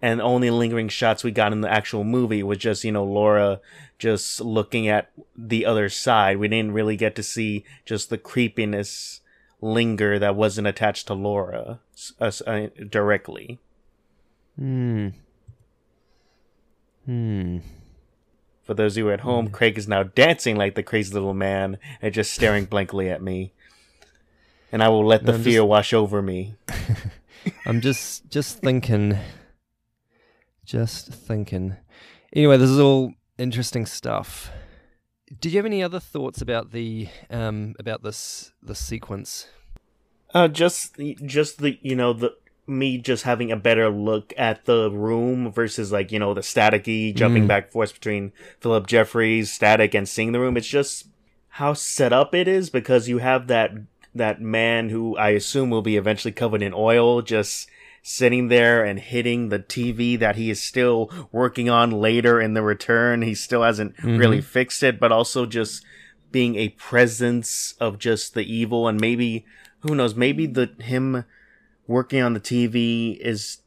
[0.02, 3.62] and only lingering shots we got in the actual movie was just you know Laura
[3.98, 9.22] just looking at the other side we didn't really get to see just the creepiness
[9.62, 11.80] linger that wasn't attached to Laura
[12.20, 13.60] s- uh, directly
[14.60, 15.10] Hmm.
[17.06, 17.58] Hmm.
[18.64, 21.78] For those of you at home Craig is now dancing like the crazy little man
[22.02, 23.54] and just staring blankly at me
[24.72, 26.56] and I will let the I'm just- fear wash over me
[27.66, 29.18] I'm just just thinking.
[30.66, 31.76] Just thinking.
[32.34, 34.50] Anyway, this is all interesting stuff.
[35.42, 39.48] Did you have any other thoughts about the um about this this sequence?
[40.34, 42.34] Uh, just just the you know the
[42.66, 47.14] me just having a better look at the room versus like you know the staticky
[47.14, 47.48] jumping Mm.
[47.48, 50.56] back and forth between Philip Jeffries static and seeing the room.
[50.58, 51.08] It's just
[51.50, 53.72] how set up it is because you have that
[54.16, 57.68] that man who I assume will be eventually covered in oil just
[58.06, 62.62] sitting there and hitting the TV that he is still working on later in the
[62.62, 63.22] return.
[63.24, 65.84] He still hasn't really fixed it, but also just
[66.32, 69.46] being a presence of just the evil and maybe
[69.80, 71.24] who knows maybe the him
[71.88, 73.58] working on the TV is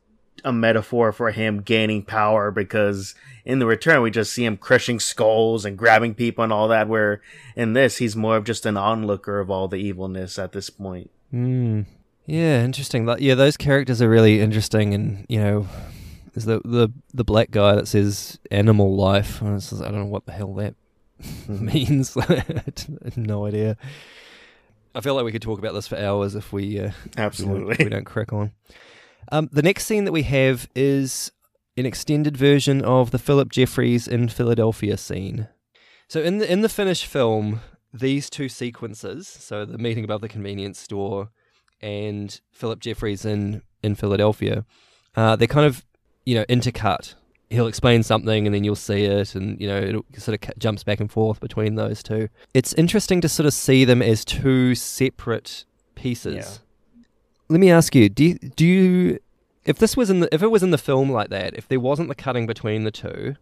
[0.44, 5.00] a metaphor for him gaining power because in the return we just see him crushing
[5.00, 7.20] skulls and grabbing people and all that where
[7.56, 11.10] in this he's more of just an onlooker of all the evilness at this point.
[11.30, 11.82] Hmm.
[12.26, 13.08] Yeah, interesting.
[13.18, 15.68] Yeah, those characters are really interesting, and you know,
[16.34, 19.40] there's the the the black guy that says animal life.
[19.40, 20.74] and it's just- I don't know what the hell that
[21.48, 22.16] means.
[22.20, 22.42] I
[23.04, 23.76] have no idea.
[24.96, 27.10] I feel like we could talk about this for hours if we uh, if we
[27.14, 27.72] don't- Absolutely.
[27.72, 28.50] if we don't crack on.
[29.30, 31.30] Um, the next scene that we have is
[31.76, 35.48] an extended version of the Philip Jeffries in Philadelphia scene.
[36.08, 37.60] So in the in the finished film,
[37.92, 41.28] these two sequences, so the meeting above the convenience store
[41.82, 44.64] and Philip Jeffries in in Philadelphia,
[45.14, 45.84] uh, they're kind of
[46.24, 47.14] you know intercut
[47.50, 50.82] he'll explain something and then you'll see it and you know it sort of jumps
[50.82, 52.28] back and forth between those two.
[52.54, 56.34] It's interesting to sort of see them as two separate pieces.
[56.34, 57.02] Yeah.
[57.48, 59.18] let me ask you do you, do you
[59.64, 61.80] if this was in the if it was in the film like that if there
[61.80, 63.36] wasn't the cutting between the two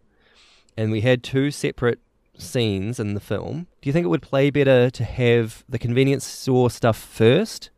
[0.77, 1.99] and we had two separate
[2.37, 6.25] scenes in the film do you think it would play better to have the convenience
[6.25, 7.69] store stuff first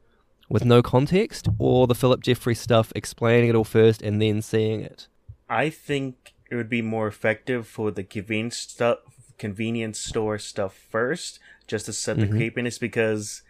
[0.49, 4.81] with no context or the philip jeffrey stuff explaining it all first and then seeing
[4.81, 5.07] it
[5.49, 8.99] I think it would be more effective for the convenience stuff,
[9.37, 12.37] convenience store stuff first, just to set the Mhm.
[12.37, 12.77] creepiness.
[12.77, 13.41] Because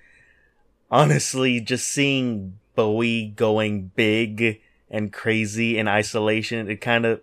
[0.89, 7.21] honestly, just seeing Bowie going big and crazy in isolation, it kind of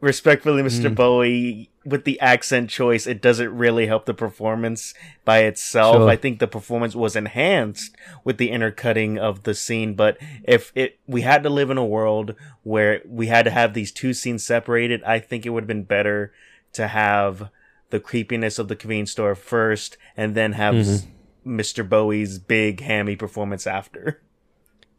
[0.00, 0.90] respectfully, Mr.
[0.90, 0.94] Mm.
[0.94, 4.92] Bowie, with the accent choice, it doesn't really help the performance
[5.24, 5.96] by itself.
[5.96, 6.08] Sure.
[6.08, 7.94] I think the performance was enhanced
[8.24, 11.84] with the intercutting of the scene, but if it we had to live in a
[11.84, 15.68] world where we had to have these two scenes separated, I think it would have
[15.68, 16.32] been better
[16.72, 17.50] to have
[17.90, 20.90] the creepiness of the convenience store first and then have mm-hmm.
[20.90, 21.06] s-
[21.46, 21.88] Mr.
[21.88, 24.20] Bowie's big hammy performance after.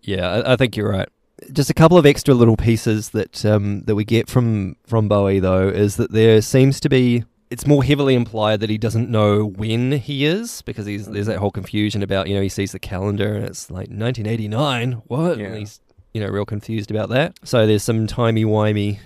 [0.01, 1.09] Yeah, I, I think you're right.
[1.51, 5.39] Just a couple of extra little pieces that um, that we get from from Bowie
[5.39, 9.45] though is that there seems to be it's more heavily implied that he doesn't know
[9.45, 12.79] when he is because he's there's that whole confusion about you know he sees the
[12.79, 15.45] calendar and it's like 1989 what Yeah.
[15.45, 15.79] and he's
[16.13, 18.99] you know real confused about that so there's some timey wimey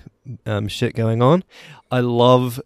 [0.45, 1.43] um, shit going on
[1.91, 2.59] I love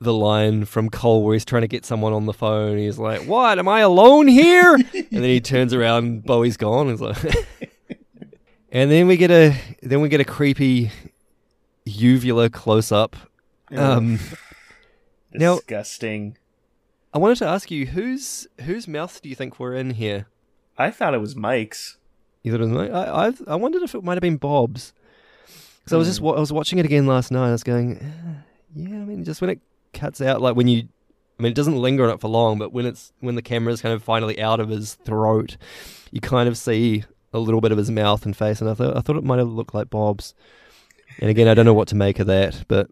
[0.00, 2.76] the line from Cole where he's trying to get someone on the phone.
[2.76, 3.60] He's like, "What?
[3.60, 6.88] Am I alone here?" and then he turns around, and Bowie's gone.
[6.88, 7.16] He's like,
[8.72, 10.90] and then we get a then we get a creepy
[11.84, 13.14] uvula close up.
[13.70, 14.18] Um,
[15.32, 16.36] now- Disgusting.
[17.14, 20.26] I wanted to ask you whose whose mouth do you think we're in here?
[20.78, 21.98] I thought it was Mike's.
[22.42, 22.90] You thought it was mine?
[22.90, 24.92] I I, I wondered if it might have been Bob's.
[25.80, 27.48] Because I was just I was watching it again last night.
[27.48, 28.42] I was going, "Eh,
[28.76, 28.96] yeah.
[28.96, 29.60] I mean, just when it
[29.92, 30.88] cuts out, like when you,
[31.38, 33.82] I mean, it doesn't linger on it for long, but when it's when the camera's
[33.82, 35.56] kind of finally out of his throat,
[36.12, 38.96] you kind of see a little bit of his mouth and face, and I thought
[38.96, 40.34] I thought it might have looked like Bob's.
[41.20, 42.88] And again, I don't know what to make of that, but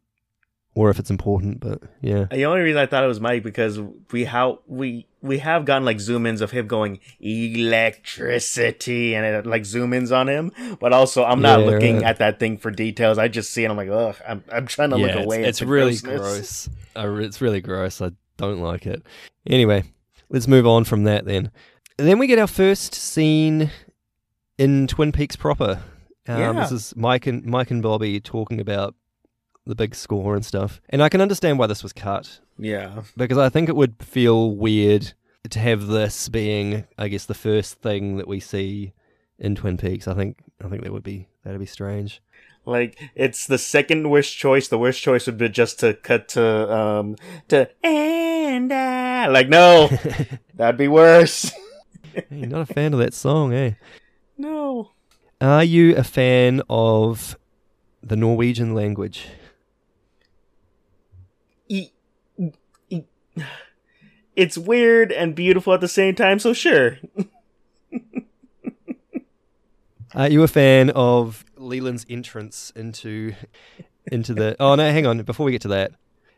[0.75, 2.27] or if it's important, but yeah.
[2.31, 3.81] The only reason I thought it was Mike because
[4.13, 9.47] we how we we have gotten like zoom ins of him going electricity and it
[9.47, 12.05] like zoom ins on him, but also I'm not Yeah, looking right.
[12.05, 13.19] at that thing for details.
[13.19, 13.71] I just see it.
[13.71, 14.17] I'm like, ugh.
[14.27, 15.45] I'm I'm trying to look it's- away.
[15.45, 16.69] It's, really grossness.
[16.95, 17.07] gross.
[17.07, 18.01] Re- it's really gross.
[18.01, 19.03] I don't like it.
[19.47, 19.85] Anyway,
[20.29, 21.51] let's move on from that then.
[21.99, 23.71] And then we get our first scene
[24.61, 25.83] in Twin Peaks proper.
[26.29, 26.53] Um, Yeah.
[26.53, 28.95] This is Mike and Mike and Bobby talking about
[29.67, 30.81] the big score and stuff.
[30.91, 34.55] And I can understand why this was cut Yeah, because I think it would feel
[34.55, 35.15] weird
[35.49, 38.93] to have this being, I guess, the first thing that we see
[39.39, 40.07] in Twin Peaks.
[40.07, 42.21] I think I think that would be that'd be strange.
[42.67, 44.69] like it's the second worst choice.
[44.69, 46.45] The worst choice would be just to cut to
[46.77, 47.17] um
[47.49, 49.27] to and I.
[49.29, 49.89] like no,
[50.55, 51.51] that'd be worse.
[52.13, 53.73] Hey, not a fan of that song, eh?
[54.41, 54.93] No.
[55.41, 57.39] Are you a fan of
[58.03, 59.27] the Norwegian language?
[64.37, 66.39] It's weird and beautiful at the same time.
[66.39, 66.99] So sure.
[70.15, 73.35] Are you a fan of Leland's entrance into
[74.11, 74.57] into the?
[74.59, 75.23] Oh no, hang on.
[75.23, 75.93] Before we get to that,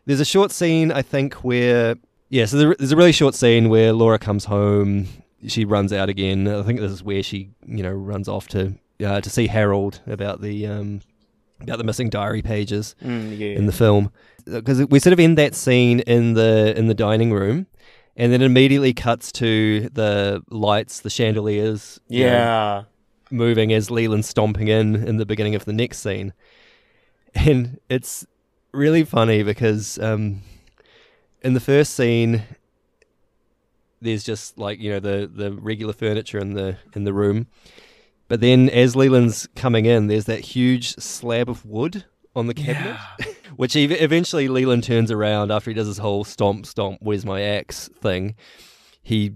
[0.04, 1.96] there's a short scene I think where
[2.28, 5.06] yeah, so there's a really short scene where Laura comes home.
[5.46, 6.46] She runs out again.
[6.46, 8.74] I think this is where she you know runs off to
[9.04, 11.00] uh, to see Harold about the um
[11.60, 12.94] about the missing diary pages.
[13.02, 13.48] Mm, yeah.
[13.48, 14.10] in the film
[14.44, 17.66] because we sort of end that scene in the in the dining room
[18.16, 22.82] and then it immediately cuts to the lights the chandeliers you know, yeah.
[23.30, 26.32] moving as Leland's stomping in in the beginning of the next scene
[27.34, 28.26] and it's
[28.72, 30.42] really funny because um
[31.42, 32.42] in the first scene
[34.02, 37.46] there's just like you know the the regular furniture in the in the room.
[38.28, 42.96] But then as Leland's coming in there's that huge slab of wood on the cabinet
[43.56, 47.42] which ev- eventually Leland turns around after he does his whole stomp stomp where's my
[47.42, 48.34] axe thing.
[49.02, 49.34] He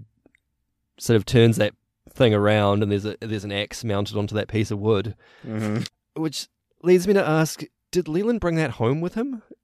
[0.99, 1.73] sort of turns that
[2.09, 5.15] thing around and there's a there's an axe mounted onto that piece of wood.
[5.43, 5.79] Hmm
[6.17, 6.47] which
[6.83, 9.43] leads me to ask did Leland bring that home with him?
[9.49, 9.56] Yeah,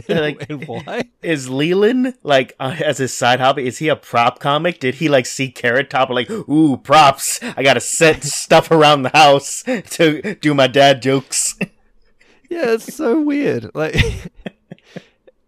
[0.08, 3.66] like- and why Is Leland like uh, as his side hobby?
[3.66, 4.80] Is he a prop comic?
[4.80, 7.40] Did he like see Carrot Top like, ooh, props?
[7.42, 11.56] I gotta set stuff around the house to do my dad jokes.
[12.50, 13.94] yeah it's so weird like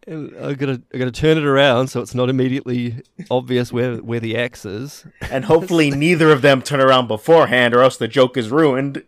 [0.08, 4.36] I gotta I gotta turn it around so it's not immediately obvious where where the
[4.36, 8.50] axe is And hopefully neither of them turn around beforehand, or else the joke is
[8.50, 9.04] ruined.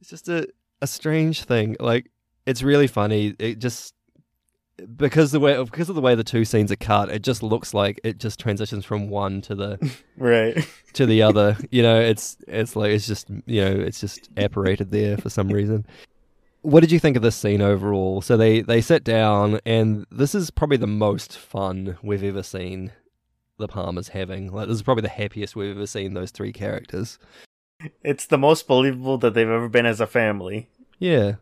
[0.00, 0.48] It's just a.
[0.82, 1.76] a strange thing.
[1.80, 2.10] Like
[2.46, 3.34] it's really funny.
[3.38, 3.94] It just
[4.96, 7.74] because the way because of the way the two scenes are cut, it just looks
[7.74, 11.56] like it just transitions from one to the right to the other.
[11.70, 15.48] You know, it's it's like it's just you know it's just apparated there for some
[15.48, 15.86] reason.
[16.62, 18.22] What did you think of this scene overall?
[18.22, 22.92] So they they sit down, and this is probably the most fun we've ever seen
[23.58, 24.52] the Palmers having.
[24.52, 27.18] Like this is probably the happiest we've ever seen those three characters.
[28.02, 30.68] It's the most believable that they've ever been as a family.
[30.98, 31.34] Yeah,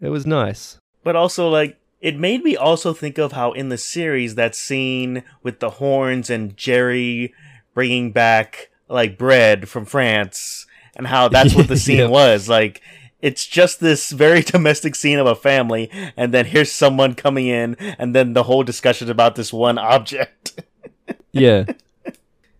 [0.00, 0.78] it was nice.
[1.04, 5.22] But also, like, it made me also think of how in the series that scene
[5.42, 7.32] with the Hornes and Jerry
[7.74, 12.06] bringing back like bread from France and how that's what the scene Yeah.
[12.08, 12.80] was like
[13.20, 17.74] it's just this very domestic scene of a family and then here's someone coming in
[17.98, 20.62] and then the whole discussion about this one object
[21.32, 21.64] Yeah.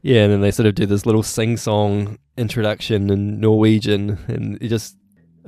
[0.03, 4.61] Yeah, and then they sort of do this little sing song introduction in Norwegian and
[4.63, 4.97] it just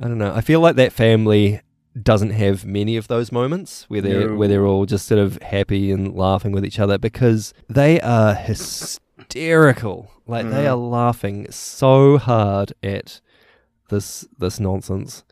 [0.01, 0.33] I don't know.
[0.33, 1.61] I feel like that family
[2.01, 4.35] doesn't have many of those moments where they're No.
[4.37, 8.33] where they're all just sort of happy and laughing with each other because they are
[8.33, 10.11] hysterical.
[10.27, 10.71] Like they Mhm.
[10.71, 13.19] are laughing so hard at
[13.89, 15.23] this this nonsense.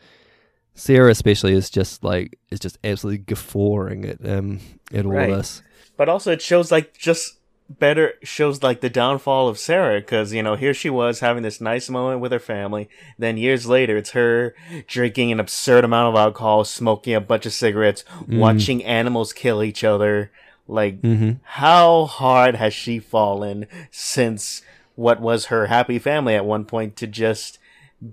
[0.73, 4.59] Sarah especially is just like is just absolutely guffawing at um
[4.93, 5.29] at all Right.
[5.29, 5.61] this.
[5.97, 7.38] but also it shows like just
[7.69, 11.61] better shows like the downfall of Sarah because you know here she was having this
[11.61, 12.89] nice moment with her family.
[13.17, 14.55] Then years later it's her
[14.87, 19.83] drinking an absurd amount of alcohol smoking a bunch of cigarettes watching animals kill each
[19.83, 20.31] other.
[20.67, 21.31] Like Mm-hmm.
[21.43, 24.61] how hard has she fallen since
[24.95, 27.57] what was her happy family at one point to just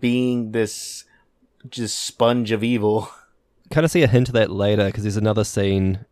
[0.01, 1.05] being this
[1.69, 3.11] just sponge of evil?
[3.71, 4.87] Kind of see a hint of that later?
[4.87, 6.06] Because there's another scene,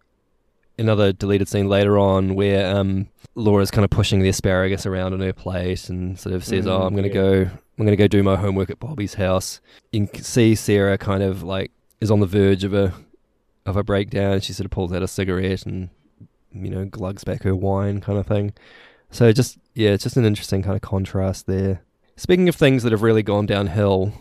[0.79, 5.21] another deleted scene later on where um, Laura's kind of pushing the asparagus around on
[5.21, 7.13] her plate and sort of says, "Oh, Mm, I'm gonna yeah.
[7.15, 7.41] go,
[7.79, 9.61] I'm gonna go do my homework at Bobby's house."
[9.93, 11.71] You can see Sarah kind of like
[12.01, 12.93] is on the verge of a
[13.67, 14.41] of a breakdown.
[14.41, 15.89] She sort of pulls out a cigarette and
[16.53, 18.53] you know glugs back her wine, kind of thing.
[19.11, 21.83] So just yeah, it's just an interesting kind of contrast there.
[22.17, 24.13] Speaking of things that have really gone downhill,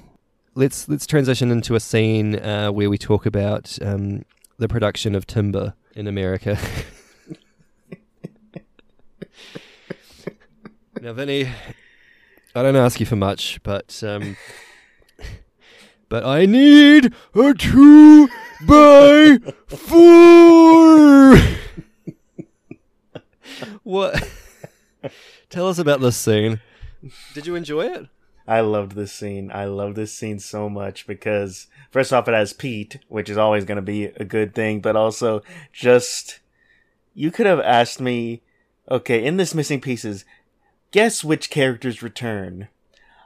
[0.56, 4.24] let's let's transition into a scene uh, where we talk about um,
[4.58, 6.58] the production of timber in America.
[11.02, 11.50] now, Vinny,
[12.56, 14.38] I don't ask you for much, but um,
[16.10, 18.30] but I need a two
[18.68, 21.36] by four.
[23.84, 24.24] what?
[25.50, 26.62] Tell us about this scene.
[27.34, 28.08] Did you enjoy it?
[28.48, 29.52] I loved this scene.
[29.54, 33.66] I love this scene so much because first off, it has Pete, which is always
[33.66, 35.42] going to be a good thing, but also
[35.72, 36.40] just
[37.14, 38.42] you could have asked me,
[38.90, 40.26] okay, in this missing pieces,
[40.92, 42.68] guess which characters return.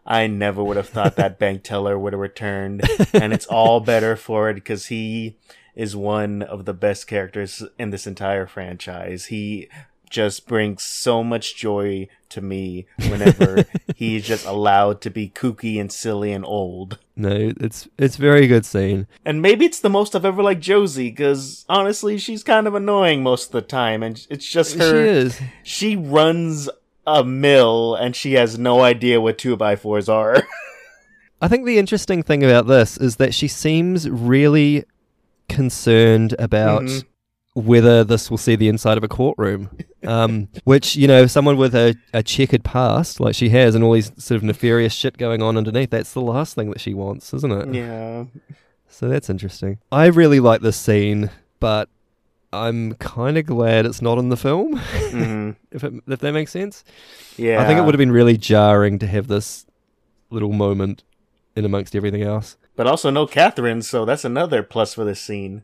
[0.05, 2.81] I never would have thought that bank teller would have returned,
[3.13, 5.35] and it's all better for it because he
[5.75, 9.25] is one of the best characters in this entire franchise.
[9.25, 9.69] He
[10.09, 15.91] just brings so much joy to me whenever he's just allowed to be kooky and
[15.91, 16.97] silly and old.
[17.15, 19.07] No, it's it's very good scene.
[19.25, 23.23] And maybe it's the most I've ever liked Josie, because honestly, she's kind of annoying
[23.23, 24.95] most of the time, and it's just She her.
[25.05, 25.39] is.
[25.63, 26.69] She runs
[27.05, 30.43] a mill, and she has no idea what two by fours are.
[31.41, 34.83] I think the interesting thing about this is that she seems really
[35.47, 37.03] concerned about Mhm.
[37.57, 39.69] Whether this will see the inside of a courtroom.
[40.05, 43.93] Um, which, you know, someone with a, a checkered past, like she has, and all
[43.93, 47.33] these sort of nefarious shit going on underneath, that's the last thing that she wants,
[47.33, 47.73] isn't it?
[47.75, 48.25] yeah.
[48.89, 49.79] So that's interesting.
[49.91, 51.29] I really like this scene,
[51.59, 51.89] but
[52.53, 56.51] I'm kind of glad it's not in the film, hmm if, it, if that makes
[56.51, 56.83] sense.
[57.37, 57.61] Yeah.
[57.61, 59.65] I think it would have been really jarring to have this
[60.29, 61.03] little moment
[61.55, 62.55] in amongst everything else.
[62.75, 65.63] But also no Catherine, so that's another plus for this scene.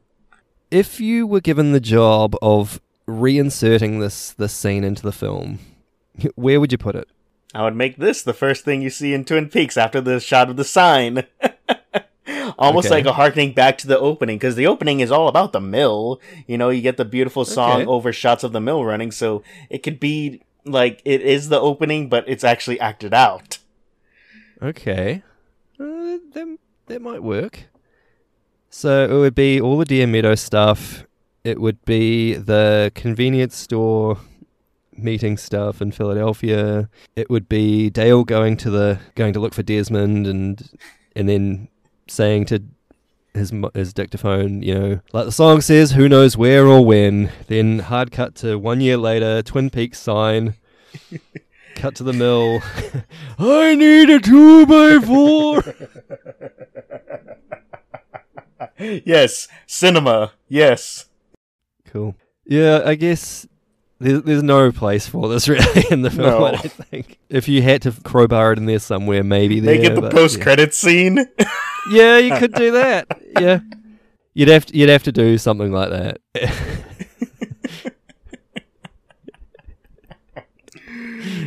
[0.74, 5.60] If you were given the job of reinserting this this scene into the film,
[6.36, 7.08] where would you put it?
[7.54, 10.50] I would make this the first thing you see in Twin Peaks after the shot
[10.50, 11.26] of the sign.
[12.58, 12.96] Almost Okay.
[12.96, 16.20] like a harkening back to the opening, because the opening is all about the mill.
[16.48, 17.86] You know, you get the beautiful song Okay.
[17.86, 22.10] over shots of the mill running, so it could be like it is the opening,
[22.10, 23.60] but it's actually acted out.
[24.62, 25.22] Okay,
[25.80, 26.58] uh, that
[26.88, 27.66] that might work.
[28.76, 31.06] So it would be all the Deer Meadow stuff.
[31.44, 34.18] It would be the convenience store
[34.98, 36.90] meeting stuff in Philadelphia.
[37.16, 40.68] It would be Dale going to the going to look for Desmond and
[41.16, 41.68] and then
[42.08, 42.64] saying to
[43.36, 47.32] his his dictaphone, you know, like the song says, who knows where or when.
[47.46, 50.56] Then hard cut to one year later, Twin Peaks sign.
[51.76, 52.64] cut to the mill.
[53.38, 55.62] I need a two by four.
[58.80, 60.32] yes, cinema.
[60.48, 61.08] Yes.
[61.86, 62.16] Cool.
[62.46, 63.48] Yeah, I guess
[64.00, 66.28] there's, there's no place for this really in the film.
[66.28, 66.46] No.
[66.46, 67.20] I don't think.
[67.30, 69.76] If you had to crowbar it in there somewhere, maybe there.
[69.78, 71.18] Make it the post credit scene.
[71.40, 71.46] Yeah.
[71.92, 73.08] yeah, you could do that.
[73.40, 73.60] Yeah,
[74.34, 76.18] you'd have to, you'd have to do something like that.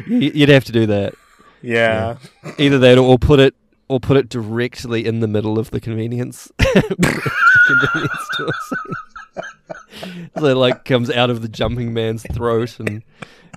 [0.09, 1.14] You- you'd have to do that.
[1.62, 2.17] yeah.
[2.59, 3.55] Either that, or put it,
[3.89, 10.30] or put it directly in the middle of the convenience, convenience store scene.
[10.39, 13.03] so it like comes out of the jumping man's throat, and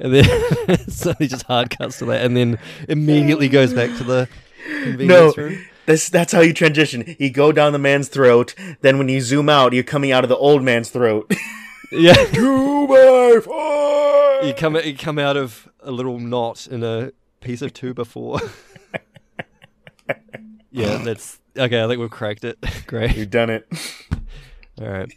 [0.01, 2.57] and then suddenly just hard cuts to that, and then
[2.88, 4.27] immediately goes back to the
[4.84, 5.43] convenience No.
[5.43, 5.65] room.
[5.86, 7.15] This, that's how you transition.
[7.17, 10.30] You go down the man's throat, then when you zoom out, you're coming out of
[10.30, 11.32] the old man's throat.
[11.91, 14.43] Yeah, Two by four.
[14.47, 17.11] you come you come out of a little knot in a
[17.41, 18.39] piece of two before.
[20.72, 21.84] Yeah, that's okay.
[21.84, 22.57] I think we've cracked it.
[22.88, 23.16] Great.
[23.16, 23.68] You've done it.
[24.82, 25.12] All right.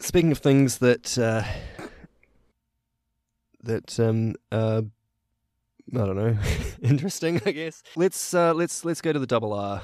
[0.00, 1.42] Speaking of things that uh,
[3.62, 4.82] that um uh
[5.94, 6.36] I don't know,
[6.82, 7.82] interesting, I guess.
[7.96, 9.82] Let's uh let's let's go to the double R.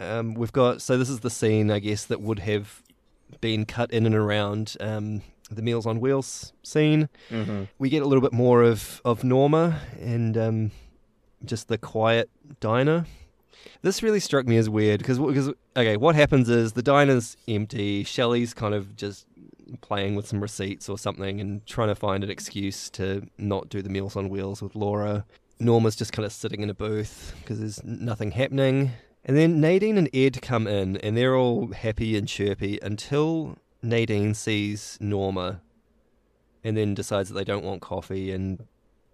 [0.00, 2.82] Um we've got so this is the scene I guess that would have
[3.40, 7.08] been cut in and around um the Meals on Wheels scene.
[7.30, 10.70] hmm We get a little bit more of of Norma and um
[11.44, 12.30] just the quiet
[12.60, 13.06] diner.
[13.82, 18.04] This really struck me as weird because because okay, what happens is the diner's empty.
[18.04, 19.26] Shelley's kind of just
[19.80, 23.82] playing with some receipts or something and trying to find an excuse to not do
[23.82, 25.24] the Meals on Wheels with Laura.
[25.60, 28.92] Norma's just kind of sitting in a booth because there's nothing happening.
[29.24, 34.34] And then Nadine and Ed come in and they're all happy and chirpy until Nadine
[34.34, 35.60] sees Norma
[36.64, 38.66] and then decides that they don't want coffee and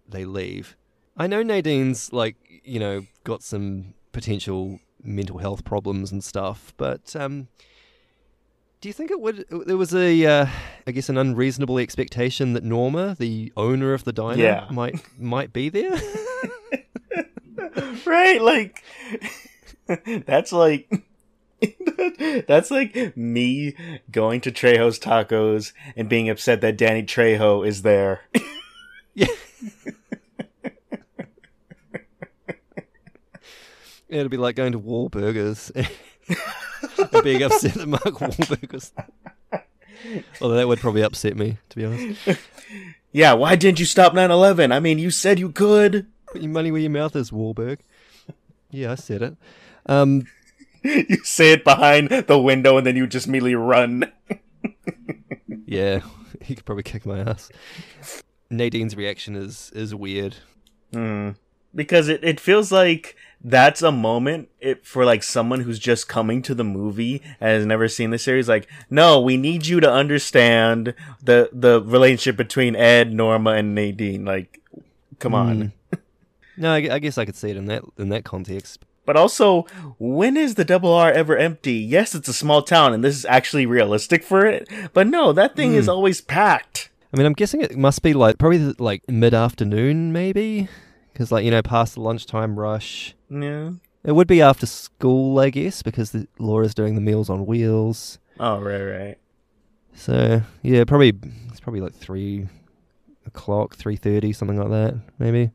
[0.08, 0.76] they leave.
[1.16, 7.14] I know Nadine's like, you know, got some potential mental health problems and stuff, but
[7.14, 7.48] um
[8.80, 10.46] do you think it would there was a uh,
[10.86, 14.66] I guess an unreasonable expectation that Norma, the owner of the diner, Yeah.
[14.70, 15.94] might might be there?
[18.06, 18.40] right?
[18.42, 18.82] Like,
[20.26, 20.90] that's like.
[22.46, 23.74] That's like me
[24.10, 28.20] going to Trejo's Tacos and being upset that Danny Trejo is there.
[29.14, 29.28] yeah.
[34.14, 35.70] It'd be like going to Wahlburgers
[37.12, 38.92] and being upset that Mark Wahlberg was.
[40.40, 42.40] Although that would probably upset me, to be honest.
[43.10, 44.70] Yeah, why didn't you stop 9 11?
[44.70, 46.06] I mean, you said you could.
[46.26, 47.78] Put your money where your mouth is, Wahlberg.
[48.70, 49.36] Yeah, I said it.
[49.86, 50.26] Um,
[50.84, 54.12] You say it behind the window and then you just immediately run.
[55.66, 56.00] yeah,
[56.42, 57.50] he could probably kick my ass.
[58.50, 60.36] Nadine's reaction is is weird.
[60.92, 61.30] Hmm.
[61.74, 66.40] Because it, it feels like that's a moment it, for like someone who's just coming
[66.42, 68.48] to the movie and has never seen the series.
[68.48, 74.24] Like, no, we need you to understand the the relationship between Ed, Norma, and Nadine.
[74.24, 74.60] Like,
[75.18, 75.60] come on.
[75.60, 75.66] Hmm.
[76.56, 78.84] No, I, I guess I could see it in that in that context.
[79.04, 79.62] But also,
[79.98, 81.72] when is the double R ever empty?
[81.72, 84.68] Yes, it's a small town and this is actually realistic for it.
[84.92, 85.90] But no, that thing is hmm.
[85.90, 86.90] always packed.
[87.12, 90.68] I mean, I'm guessing it must be like probably like mid afternoon, maybe,
[91.14, 93.14] because like you know past the lunchtime rush.
[93.30, 93.70] Yeah.
[94.04, 98.18] It would be after school, I guess, because the, Laura's doing the Meals on Wheels.
[98.38, 99.18] Oh, right, right.
[99.94, 101.14] So yeah, probably
[101.48, 102.48] it's probably like three
[103.24, 105.52] o'clock, three thirty, something like that, maybe.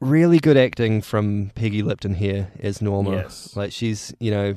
[0.00, 3.12] Really good acting from Peggy Lipton here as Norma.
[3.12, 3.54] Yes.
[3.56, 4.54] Like she's, you know,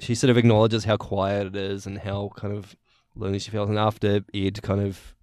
[0.00, 2.74] she sort of acknowledges how quiet it is and how kind of
[3.14, 3.68] lonely she feels.
[3.68, 5.14] And after Ed kind of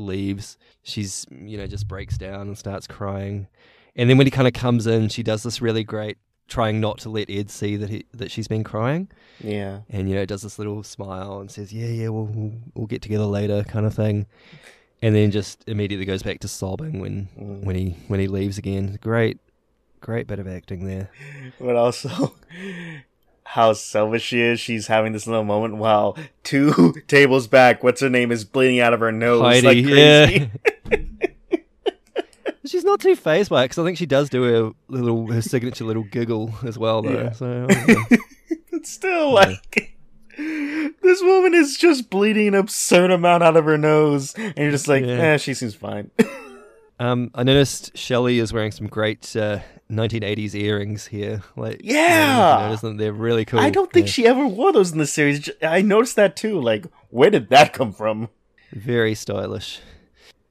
[0.00, 3.46] leaves, she's, you know, just breaks down and starts crying.
[3.96, 6.98] And then when he kind of comes in, she does this really great trying not
[6.98, 9.82] to let Ed see that he, that she's been crying Yeah.
[9.88, 13.02] and you know does this little smile and says yeah yeah we'll, we'll we'll get
[13.02, 14.26] together later kind of thing
[15.00, 17.62] and then just immediately goes back to sobbing when Mm.
[17.62, 19.38] when he when he leaves again great
[20.00, 21.08] great bit of acting there
[21.60, 22.34] But also,
[23.52, 24.60] how selfish she is.
[24.60, 28.92] She's having this little moment while two tables back, what's her name, is bleeding out
[28.92, 30.50] of her nose Heidi like crazy.
[30.90, 30.96] yeah
[32.64, 34.44] she's not too phased by it because I think she does do
[34.88, 37.32] a little her signature little giggle as well though Yeah.
[37.32, 37.66] so.
[38.72, 39.96] But still, like,
[40.36, 44.32] this woman is just bleeding an absurd amount out of her nose.
[44.34, 45.18] And you're just like, Yeah.
[45.32, 46.10] eh, she seems fine.
[47.00, 49.58] um I noticed Shelley is wearing some great uh,
[49.90, 52.66] 1980s earrings here like Yeah.
[52.66, 52.96] notice them?
[52.96, 54.12] they're really cool I don't think Yeah.
[54.12, 55.50] she ever wore those in the series.
[55.62, 56.60] I noticed that too.
[56.60, 58.28] Like, where did that come from?
[58.72, 59.80] Very stylish.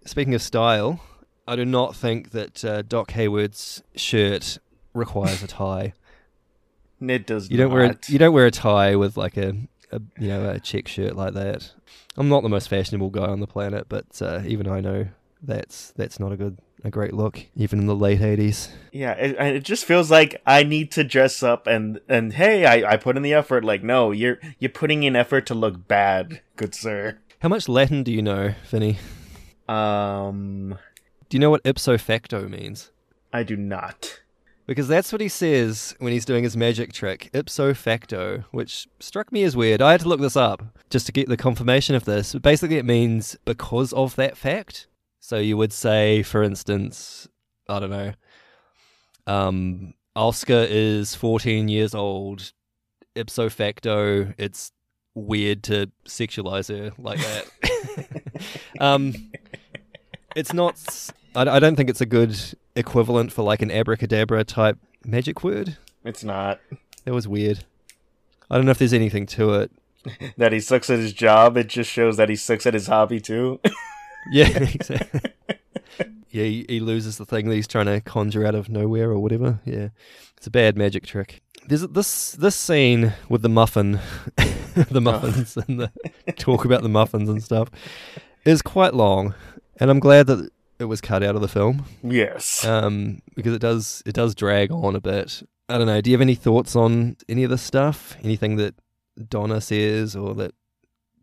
[0.05, 0.99] Speaking of style,
[1.47, 4.57] I do not think that uh, Doc Hayward's shirt
[4.93, 5.93] requires a tie.
[7.01, 9.53] It does You don't wear a, you don't wear a tie with like a
[9.91, 11.71] a you know a check shirt like that.
[12.17, 15.07] I'm not the most fashionable guy on the planet, but uh, even I know
[15.41, 18.69] that's that's not a good a great look, even in the late '80s.
[18.91, 22.65] Yeah, it, and it just feels like I need to dress up and and hey,
[22.65, 23.63] I, I put in the effort.
[23.63, 27.17] Like, no, you're you're putting in effort to look bad, good sir.
[27.39, 28.97] How much Latin do you know, Vinny?
[29.67, 30.77] Um,
[31.29, 32.91] Do you know what ipso facto means?
[33.31, 34.21] I do not.
[34.65, 39.31] Because that's what he says when he's doing his magic trick, ipso facto, which struck
[39.31, 39.81] me as weird.
[39.81, 42.33] I had to look this up just to get the confirmation of this.
[42.33, 44.87] But basically, it means because of that fact.
[45.19, 47.27] So you would say, for instance,
[47.67, 48.13] I don't know,
[49.27, 52.51] um, Oscar is 14 years old.
[53.15, 54.71] Ipso facto, it's
[55.13, 58.41] weird to sexualize her like that.
[58.79, 59.13] um,
[60.35, 61.11] it's not.
[61.35, 62.37] I don't think it's a good
[62.75, 65.77] equivalent for like an abracadabra type magic word.
[66.03, 66.59] It's not
[67.05, 67.65] That was weird.
[68.49, 69.71] I don't know if there's anything to it.
[70.37, 71.57] that he sucks at his job.
[71.57, 73.59] It just shows that he sucks at his hobby too.
[74.31, 75.21] Yeah, exactly.
[76.29, 79.19] yeah, he, he loses the thing that he's trying to conjure out of nowhere or
[79.19, 79.59] whatever.
[79.65, 79.89] Yeah,
[80.37, 81.41] it's a bad magic trick.
[81.67, 83.99] There's this this scene with the muffin,
[84.89, 85.91] the muffins, and the
[86.37, 87.69] talk about the muffins and stuff
[88.45, 89.33] is quite long,
[89.79, 90.49] and I'm glad that
[90.79, 91.85] it was cut out of the film.
[92.03, 92.65] yes.
[92.65, 95.43] um, because it does it does drag on a bit.
[95.67, 96.01] I don't know.
[96.01, 98.15] Do you have any thoughts on any of this stuff?
[98.23, 98.75] Anything that
[99.27, 100.53] Donna says or that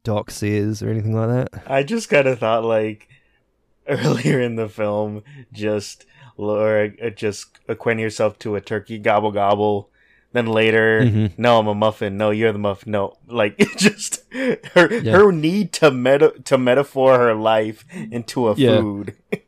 [0.06, 1.62] Doc says or anything like that?
[1.70, 3.08] I just kind of thought like
[3.88, 6.06] earlier in the film, just
[6.38, 9.90] Laura uh, just acquainting herself to a turkey gobble gobble.
[10.32, 11.32] Then later, Mhm.
[11.38, 12.16] no, I'm a muffin.
[12.18, 12.92] No, you're the muffin.
[12.92, 14.22] No, like just
[14.74, 15.12] her Yeah.
[15.16, 18.80] her need to meta to metaphor her life into a Yeah.
[18.80, 19.14] food.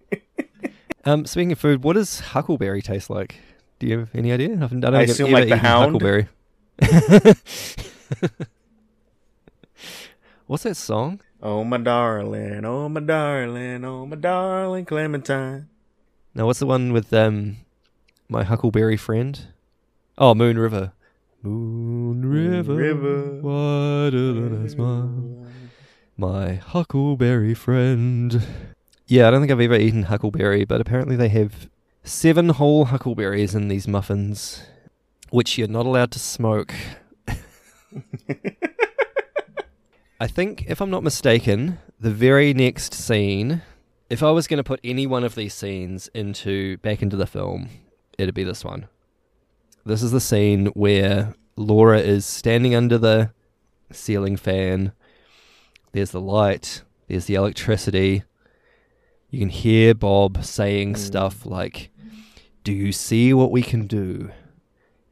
[1.05, 3.37] Um, speaking of food, what does huckleberry taste like?
[3.79, 4.51] Do you have any idea?
[4.61, 5.95] I, I don't I I've assume like the hound?
[5.95, 6.29] huckleberry.
[10.49, 11.21] What's that song?
[11.43, 15.69] Oh my darling, oh my darling, oh my darling Clementine.
[16.35, 17.59] Now what's the one with um
[18.31, 19.39] my huckleberry friend?
[20.17, 20.93] Oh, Moon River.
[21.43, 23.41] Moon River, River.
[23.43, 25.47] wider than a smile.
[26.17, 28.43] My huckleberry friend.
[29.07, 31.69] Yeah, I don't think I've ever eaten huckleberry, but apparently they have
[32.05, 34.63] seven whole huckleberries in these muffins,
[35.29, 36.75] which you're not allowed to smoke.
[40.21, 43.63] I think, if I'm not mistaken, the very next scene,
[44.11, 47.27] if I was going to put any one of these scenes into back into the
[47.27, 47.69] film,
[48.19, 48.89] it'd be this one.
[49.87, 53.31] This is the scene where Laura is standing under the
[53.93, 54.91] ceiling fan.
[55.93, 58.25] There's the light, there's the electricity.
[59.31, 61.01] You can hear Bob saying hmm.
[61.01, 61.91] stuff like,
[62.65, 64.33] Do you see what we can do?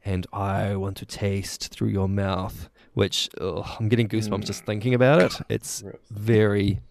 [0.03, 2.69] And I want to taste through your mouth.
[2.97, 4.65] Which, ugh, I'm getting goosebumps just mm.
[4.65, 5.33] thinking about it.
[5.49, 6.81] It's very,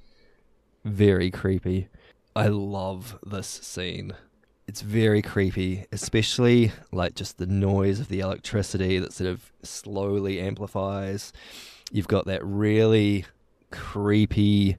[0.85, 1.89] very creepy.
[2.37, 4.15] I love this scene.
[4.69, 10.39] It's very creepy, especially like just the noise of the electricity that sort of slowly
[10.39, 11.33] amplifies.
[11.91, 13.25] You've got that really
[13.73, 14.77] creepy,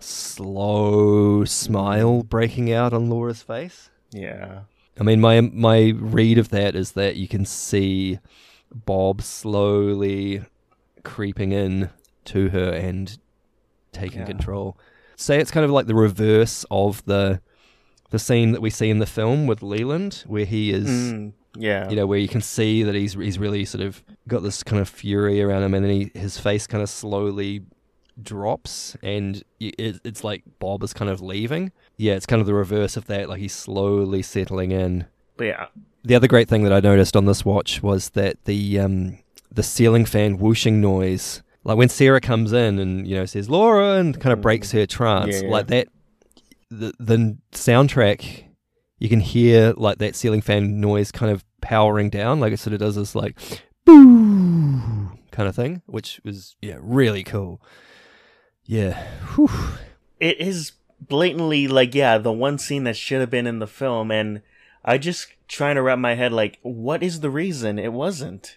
[0.00, 3.90] slow smile breaking out on Laura's face.
[4.10, 4.62] Yeah.
[4.98, 8.18] I mean, my my read of that is that you can see
[8.72, 10.42] Bob slowly
[11.04, 11.90] creeping in
[12.26, 13.18] to her and
[13.92, 14.26] taking Yeah.
[14.26, 14.76] control.
[15.16, 17.40] Say it's kind of like the reverse of the
[18.10, 21.90] the scene that we see in the film with Leland, where he is, Mm, yeah.
[21.90, 24.80] you know, where you can see that he's he's really sort of got this kind
[24.80, 27.62] of fury around him, and then he, his face kind of slowly
[28.22, 31.70] drops, and it, it's like Bob is kind of leaving.
[31.98, 33.28] Yeah, it's kind of the reverse of that.
[33.28, 35.04] Like he's slowly settling in.
[35.38, 35.66] But yeah.
[36.04, 39.18] The other great thing that I noticed on this watch was that the um,
[39.50, 43.96] the ceiling fan whooshing noise, like when Sarah comes in and you know says Laura
[43.96, 45.48] and kind of breaks her trance, Yeah.
[45.48, 45.88] like that.
[46.70, 48.44] The the soundtrack,
[48.98, 52.74] you can hear like that ceiling fan noise kind of powering down, like it sort
[52.74, 53.38] of does this like
[53.84, 57.60] boo kind of thing, which was yeah really cool.
[58.64, 59.02] Yeah,
[59.34, 59.48] Whew.
[60.20, 64.10] it is blatantly like yeah the one scene that should have been in the film
[64.10, 64.42] and
[64.88, 68.56] i just trying to wrap my head like what is the reason it wasn't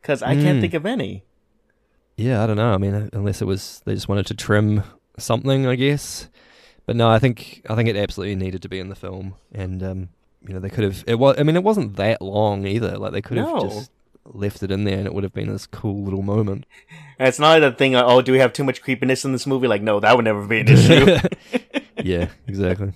[0.00, 0.60] because i can't Mm.
[0.62, 1.22] think of any
[2.18, 2.72] Yeah, I don't know.
[2.72, 4.82] I mean, unless it was they just wanted to trim
[5.18, 6.30] something, I guess.
[6.86, 9.82] But no, I think I think it absolutely needed to be in the film, and
[9.82, 10.08] um,
[10.46, 11.04] you know they could have.
[11.06, 11.36] It was.
[11.38, 12.96] I mean, it wasn't that long either.
[12.96, 13.60] Like they could have No.
[13.68, 13.90] just
[14.24, 16.64] left it in there, and it would have been this cool little moment.
[17.18, 19.32] and it's not like that thing like, oh do we have too much creepiness in
[19.32, 21.18] this movie like no that would never be an issue
[22.02, 22.92] yeah, exactly.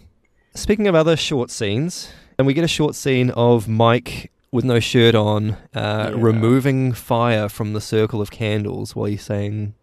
[0.55, 2.09] Speaking of other short scenes,
[2.41, 6.16] and we get a short scene of Mike with no shirt on, uh, Yeah.
[6.16, 9.74] removing fire from the circle of candles while he's saying,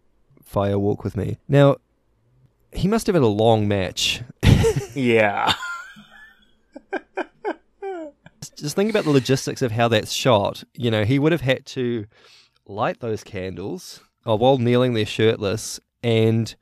[0.42, 1.38] Fire, walk with me.
[1.46, 1.76] Now,
[2.72, 4.22] he must have had a long match.
[4.94, 5.54] Yeah.
[8.56, 10.64] Just think about the logistics of how that's shot.
[10.74, 12.06] You know, he would have had to
[12.66, 16.54] light those candles uh, while kneeling there shirtless and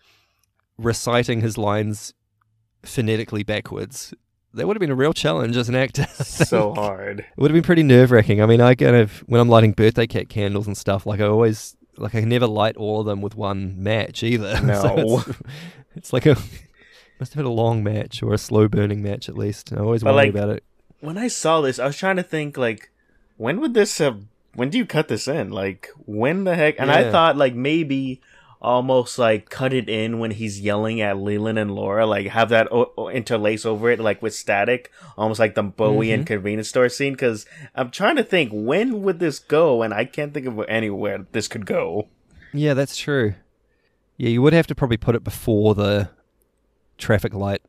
[0.78, 2.12] reciting his lines
[2.82, 4.12] phonetically backwards.
[4.57, 6.07] That would have been a real challenge as an actor.
[6.25, 7.21] so hard.
[7.21, 8.43] It would have been pretty nerve wracking.
[8.43, 11.25] I mean, I kind of when I'm lighting birthday cake candles and stuff, like I
[11.25, 14.57] always like I never light all of them with one match either.
[14.61, 14.63] So
[14.97, 15.19] No.
[15.27, 15.39] it's,
[15.95, 16.37] it's like a
[17.21, 19.73] must have had a long match or a slow burning match at least.
[19.73, 20.65] I always But, worry like, about it.
[21.01, 22.91] When I saw this, I was trying to think like,
[23.37, 24.21] when would this have?
[24.55, 25.51] When do you cut this in?
[25.51, 26.77] Like, when the heck?
[26.79, 28.21] And I thought like maybe
[28.61, 32.71] almost like cut it in when he's yelling at Leland and Laura, like have that
[32.73, 36.35] o- o- interlace over it, like with static, almost like the Bowie and mm-hmm.
[36.35, 37.13] convenience store scene.
[37.13, 41.27] Because I'm trying to think when would this go, and I can't think of anywhere
[41.33, 42.09] this could go.
[42.53, 43.35] Yeah, that's true.
[44.17, 46.11] Yeah, you would have to probably put it before the
[46.99, 47.63] traffic light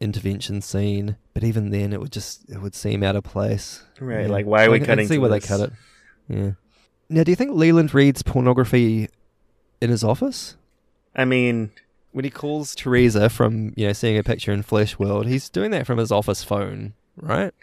[0.00, 3.84] intervention scene, but even then, it would just it would seem out of place.
[4.00, 4.22] Right?
[4.22, 4.32] Yeah.
[4.32, 5.06] Like, why are we I I cutting?
[5.06, 5.44] can see where this?
[5.44, 5.72] they cut it.
[6.28, 6.52] Yeah.
[7.08, 9.08] Now, do you think Leland reads pornography
[9.82, 10.56] in his office?
[11.14, 11.70] I mean,
[12.12, 15.70] When he calls Teresa from you know seeing a picture in Flesh World, he's doing
[15.72, 17.52] that from his office phone, right?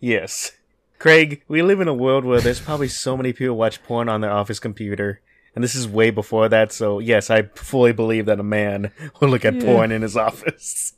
[0.00, 0.52] Yes.
[0.98, 4.20] Craig, we live in a world where there's probably so many people watch porn on
[4.22, 5.20] their office computer.
[5.54, 8.90] And this is way before that, so yes, I fully believe that a man
[9.20, 9.64] will look at Yeah.
[9.64, 10.94] porn in his office.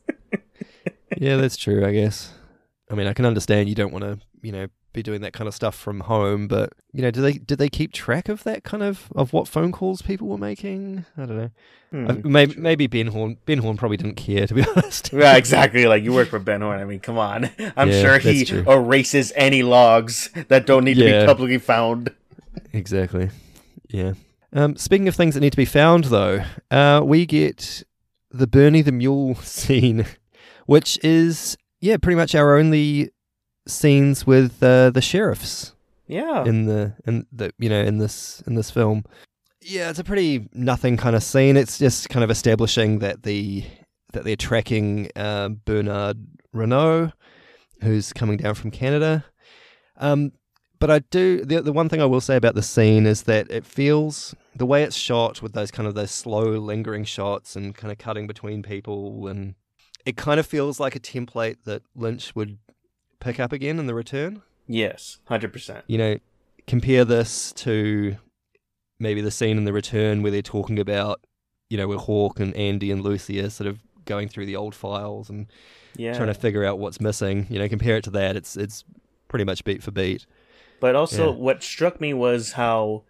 [1.19, 1.85] yeah, that's true.
[1.85, 2.33] I guess.
[2.91, 5.47] I mean, I can understand you don't want to, you know, be doing that kind
[5.47, 8.65] of stuff from home, but you know, do they did they keep track of that
[8.65, 11.05] kind of of what phone calls people were making?
[11.17, 11.51] I don't know.
[11.91, 12.11] Hmm.
[12.11, 15.11] Uh, maybe maybe Ben Horne Ben Horne probably didn't care to be honest.
[15.13, 15.87] yeah, exactly.
[15.87, 16.81] Like you work for Ben Horne.
[16.81, 17.51] I mean, come on.
[17.77, 22.11] I'm Yeah, sure he erases any logs that don't need to be publicly found.
[22.73, 23.31] exactly.
[23.89, 24.15] Yeah.
[24.53, 27.85] Um, speaking of things that need to be found, though, uh, we get
[28.33, 30.07] the Bernie the Mule scene,
[30.67, 33.11] which is yeah, pretty much our only
[33.67, 35.75] scenes with uh, the sheriffs.
[36.07, 36.45] Yeah.
[36.45, 39.05] in the in the you know in this in this film.
[39.63, 41.57] Yeah, it's a pretty nothing kind of scene.
[41.57, 43.65] It's just kind of establishing that the
[44.13, 46.17] that they're tracking uh, Bernard
[46.53, 47.13] Renault,
[47.83, 49.25] who's coming down from Canada.
[49.99, 50.33] Um,
[50.81, 53.49] but I do the the one thing I will say about the scene is that
[53.51, 57.75] it feels the way it's shot with those kind of those slow lingering shots and
[57.75, 59.55] kind of cutting between people and
[60.05, 62.59] it kind of feels like a template that Lynch would
[63.21, 65.83] pick up again in the return yes, 100%.
[65.87, 66.19] you know,
[66.67, 68.17] compare this to
[68.99, 71.21] maybe the scene in the return where they're talking about,
[71.69, 74.75] you know, where Hawk and Andy and Lucy are sort of going through the old
[74.75, 75.47] files and
[75.97, 76.15] Yeah.
[76.15, 77.47] trying to figure out what's missing.
[77.51, 78.37] You know, compare it to that.
[78.37, 78.85] It's it's
[79.29, 80.27] pretty much beat for beat.
[80.81, 81.37] But also, Yeah.
[81.39, 83.05] what struck me was how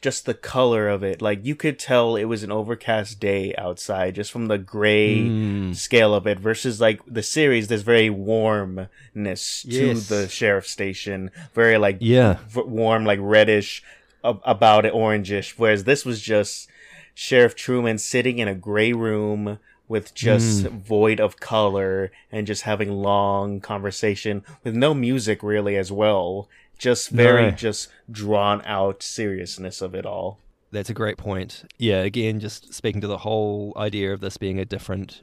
[0.00, 1.20] just the color of it.
[1.22, 5.74] Like, you could tell it was an overcast day outside just from the gray Mm.
[5.76, 10.08] scale of it versus, like, the series, there's very warmness Yes.
[10.08, 11.30] to the sheriff station.
[11.54, 13.82] Very, like, Yeah, v- warm, like, reddish
[14.24, 15.54] ab- about it, orangish.
[15.56, 16.68] Whereas this was just
[17.14, 20.80] Sheriff Truman sitting in a gray room with just Mm.
[20.82, 26.48] void of color and just having long conversation with no music really as well.
[26.78, 27.50] Just very No.
[27.52, 30.38] just drawn out seriousness of it all.
[30.72, 31.64] that's a great point.
[31.78, 35.22] Yeah, again, just speaking to the whole idea of this being a different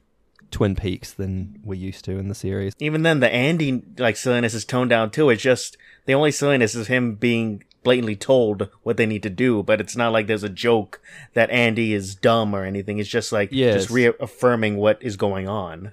[0.49, 2.73] Twin Peaks than we're used to in the series.
[2.79, 5.29] Even then, the Andy like silliness is toned down too.
[5.29, 9.61] It's just the only silliness is him being blatantly told what they need to do,
[9.61, 11.01] but it's not like there's a joke
[11.33, 12.97] that Andy is dumb or anything.
[12.97, 13.75] It's just like Yes.
[13.75, 15.91] just reaffirming what is going on.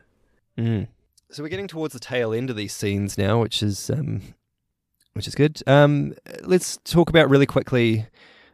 [0.57, 0.87] Mm.
[1.31, 4.23] So we're getting towards the tail end of these scenes now, which is um,
[5.13, 5.63] which is good.
[5.67, 8.07] Um, let's talk about really quickly.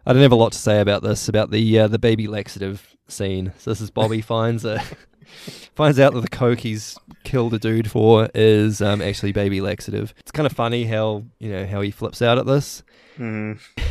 [0.04, 2.96] I don't have a lot to say about this about the uh, the baby laxative
[3.09, 3.52] scene.
[3.59, 4.82] So this is Bobby finds a
[5.74, 10.14] finds out that the coke he's killed a dude for is um, actually baby laxative.
[10.18, 12.82] It's kind of funny how you know how he flips out at this.
[13.18, 13.59] Mm.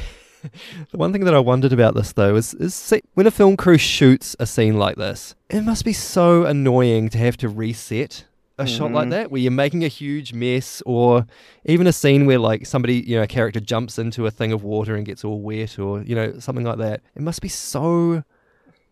[0.92, 3.58] The one thing that I wondered about this though is, is see, when a film
[3.58, 8.26] crew shoots a scene like this, it must be so annoying to have to reset
[8.58, 9.12] a shot like Mhm.
[9.12, 11.26] that where you're making a huge mess or
[11.66, 14.64] even a scene where like somebody, you know, a character jumps into a thing of
[14.64, 17.02] water and gets all wet or, you know, something like that.
[17.16, 18.24] It must be so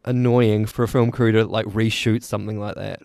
[0.05, 2.99] annoying for a film crew to like reshoot something like that.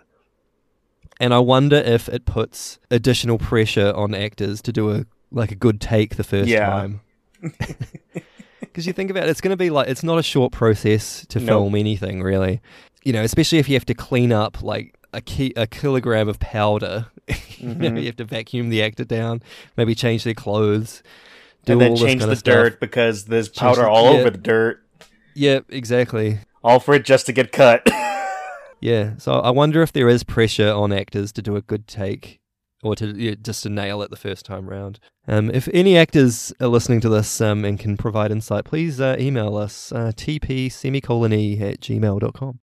[1.21, 5.57] And I wonder if it puts additional pressure on actors to do a like a
[5.57, 6.67] good take the first Yeah.
[6.67, 7.01] time.
[8.61, 11.25] Because you think about it, it's going to be like it's not a short process
[11.31, 11.47] to No.
[11.47, 12.61] film anything, really.
[13.05, 16.39] You know, especially if you have to clean up like a ki- a kilogram of
[16.41, 17.07] powder.
[17.59, 18.01] you know, Mhm.
[18.01, 19.43] you have to vacuum the actor down,
[19.77, 21.03] maybe change their clothes.
[21.65, 22.55] do and then all this change the of stuff.
[22.55, 24.21] dirt because there's powder all yeah.
[24.21, 24.83] over the dirt.
[25.35, 26.39] Yeah, exactly.
[26.65, 27.87] All for it just to get cut.
[28.81, 32.39] Yeah, so I wonder if there is pressure on actors to do a good take
[32.81, 35.01] or to yeah, just to nail it the first time round.
[35.27, 39.17] Um, if any actors are listening to this um, and can provide insight, please uh,
[39.19, 42.61] email us uh, tp semicolon e at gmail.com.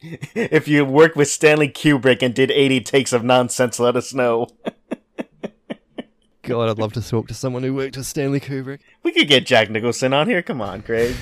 [0.34, 4.48] if you worked with Stanley Kubrick and did 80 takes of nonsense, let us know.
[6.42, 8.80] God, I'd love to talk to someone who worked with Stanley Kubrick.
[9.02, 10.42] We could get Jack Nicholson on here.
[10.42, 11.14] Come on, Craig.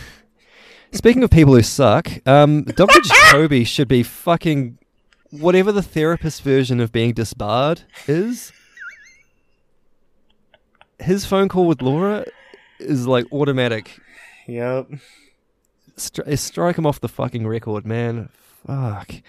[0.92, 3.00] Speaking of people who suck, um, Dr.
[3.00, 4.78] Jacoby should be fucking
[5.30, 8.52] whatever the therapist version of being disbarred is.
[10.98, 12.24] His phone call with Laura
[12.78, 13.98] is like automatic.
[14.46, 14.90] Yep.
[15.96, 18.28] Stri- strike him off the fucking record, man.
[18.66, 19.22] Fuck.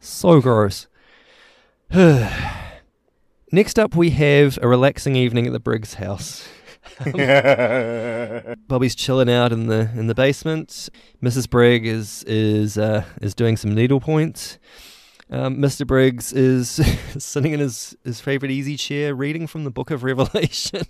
[0.00, 0.86] So gross.
[3.52, 6.48] Next up, we have a relaxing evening at the Briggs house.
[8.68, 10.88] Bobby's chilling out in the in the basement.
[11.22, 11.48] Mrs.
[11.48, 14.58] Briggs is is uh, is doing some needlepoint.
[15.30, 15.86] Um, Mr.
[15.86, 16.68] Briggs is
[17.18, 20.82] sitting in his, his favorite easy chair, reading from the Book of Revelation.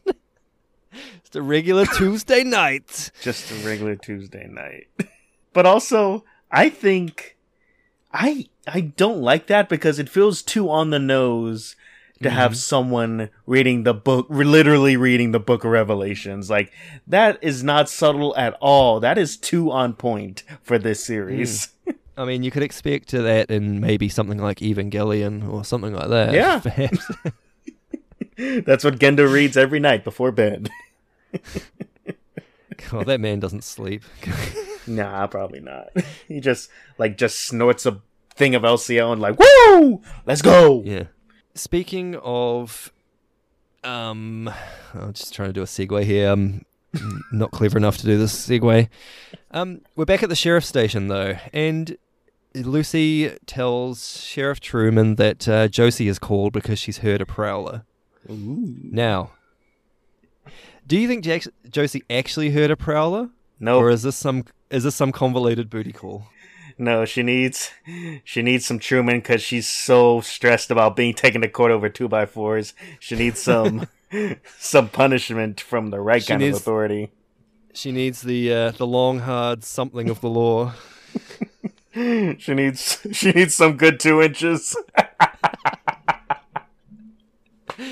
[0.92, 3.12] it's a regular Tuesday night.
[3.20, 4.88] Just a regular Tuesday night.
[5.52, 7.31] But also, I think
[8.12, 11.76] I I don't like that because it feels too on the nose
[12.22, 12.58] to have mm-hmm.
[12.58, 16.72] someone reading the book literally reading the book of revelations like
[17.04, 21.94] that is not subtle at all that is too on point for this series mm.
[22.14, 26.34] I mean, you could expect that in maybe something like Evangelion or something like that.
[26.34, 26.58] Yeah.
[26.62, 27.10] perhaps.
[28.66, 30.68] that's what gendo reads every night before bed
[32.90, 34.02] God, that man doesn't sleep.
[34.86, 35.88] Nah probably not
[36.28, 38.00] he just like just snorts a
[38.34, 41.04] thing of LCL and like woo let's go yeah.
[41.54, 42.90] Speaking of,
[43.84, 44.50] um,
[44.94, 46.30] I'm just trying to do a segue here.
[46.30, 46.64] I'm
[47.32, 48.88] not clever enough to do this segue.
[49.50, 51.98] Um, we're back at the sheriff's station though, and
[52.54, 57.84] Lucy tells Sheriff Truman that uh, Josie is called because she's heard a prowler.
[58.28, 59.32] Now,
[60.86, 63.30] do you think Jax- Josie actually heard a prowler,
[63.62, 66.26] no or is this some is this some convoluted booty call?
[66.78, 67.70] No, she needs
[68.24, 72.08] she needs some Truman because she's so stressed about being taken to court over two
[72.08, 72.74] by fours.
[73.00, 73.86] She needs some
[74.58, 77.10] some punishment from the right She kind needs- of authority.
[77.74, 80.74] She needs the uh, the long hard something of the law.
[81.94, 84.74] She needs she needs some good two inches.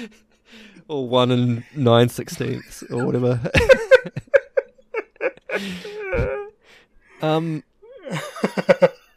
[0.89, 3.39] or one and nine sixteenths or whatever.
[7.23, 7.63] Um,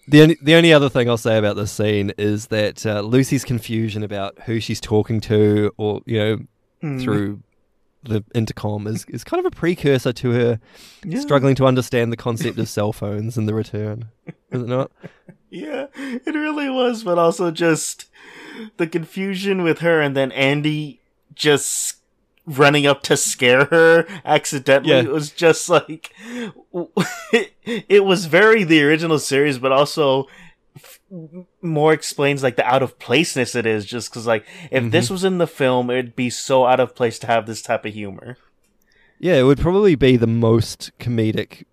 [0.08, 3.44] the only the only other thing I'll say about this scene is that uh, Lucy's
[3.44, 6.38] confusion about who she's talking to, or you know,
[6.82, 7.00] Hmm.
[7.00, 7.40] through
[8.04, 10.60] the intercom, is is kind of a precursor to her
[11.18, 14.10] struggling to understand the concept of cell phones in the return.
[14.52, 14.92] Is it not?
[15.50, 18.08] Yeah, it really was, but also just
[18.78, 21.00] the confusion with her and then Andy
[21.34, 21.98] just
[22.46, 25.02] running up to scare her accidentally Yeah.
[25.02, 26.14] it was just like
[27.32, 30.28] it, it was very the original series but also
[30.76, 31.00] f-
[31.62, 35.14] more explains like the out of placeness it is just because like if this mm-hmm.
[35.14, 37.94] was in the film it'd be so out of place to have this type of
[37.94, 38.38] humor
[39.20, 41.64] Yeah, it would probably be the most comedic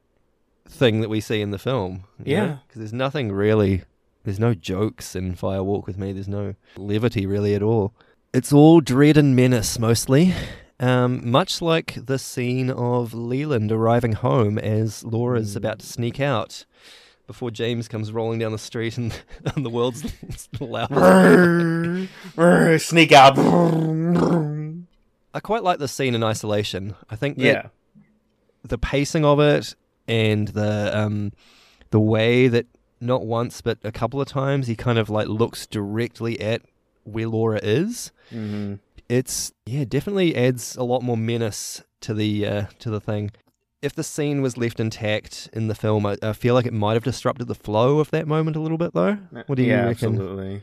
[0.69, 2.05] thing that we see in the film.
[2.23, 2.59] Yeah.
[2.67, 3.83] because there's nothing really.
[4.23, 6.13] There's no jokes in Fire Walk with Me.
[6.13, 7.93] There's no levity really at all.
[8.33, 10.33] It's all dread and menace mostly.
[10.79, 16.65] Um, much like the scene of Leland arriving home as Laura's about to sneak out
[17.27, 19.13] before James comes rolling down the street and,
[19.55, 20.05] and the world's
[20.61, 22.11] loudest.
[22.89, 23.37] sneak out
[25.33, 26.95] I quite like this scene in isolation.
[27.09, 27.67] I think that yeah
[28.63, 29.75] the pacing of it
[30.07, 31.33] and the um
[31.91, 32.67] the way that
[33.01, 36.63] not once but a couple of times he kind of like looks directly at
[37.13, 38.13] where Laura is.
[38.31, 38.75] hmm
[39.09, 43.31] It's yeah, definitely adds a lot more menace to the uh, to the thing.
[43.83, 46.95] If the scene was left intact in the film, I, I feel like it might
[46.95, 49.19] have disrupted the flow of that moment a little bit, though.
[49.47, 50.15] What do you yeah, reckon?
[50.15, 50.63] absolutely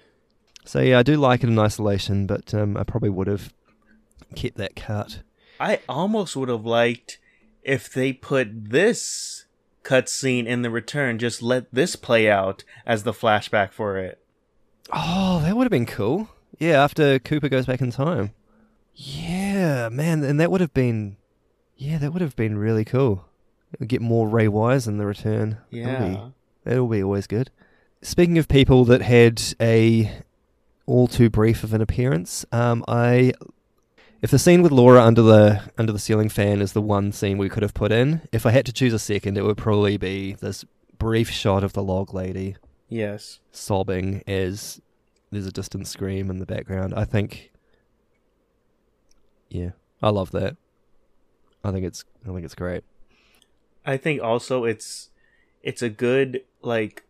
[0.65, 3.53] So yeah, I do like it in isolation, but um, I probably would have
[4.35, 5.21] kept that cut.
[5.59, 7.17] I almost would have liked
[7.63, 9.45] if they put this
[9.83, 14.19] cutscene in the return, just let this play out as the flashback for it.
[14.93, 16.29] Oh, that would have been cool.
[16.59, 18.31] Yeah, after Cooper goes back in time.
[18.95, 21.17] Yeah, man, and that would have been,
[21.75, 23.25] yeah, that would have been really cool.
[23.85, 25.57] Get more Ray Wise in the return.
[25.71, 26.29] That'll be- Yeah.
[26.63, 27.49] That'll be always good.
[28.01, 30.11] Speaking of people that had a
[30.85, 33.33] all too brief of an appearance, um, I
[34.21, 37.37] if the scene with Laura under the under the ceiling fan is the one scene
[37.37, 39.97] we could have put in, if I had to choose a second, it would probably
[39.97, 40.65] be this
[40.97, 42.55] brief shot of the log lady
[42.89, 43.39] Yes.
[43.51, 44.81] sobbing as
[45.31, 46.93] there's a distant scream in the background.
[46.93, 47.51] I think
[49.49, 49.71] Yeah.
[50.01, 50.57] I love that.
[51.63, 52.83] I think it's I think it's great.
[53.85, 55.09] I think also it's
[55.63, 57.03] it's a good like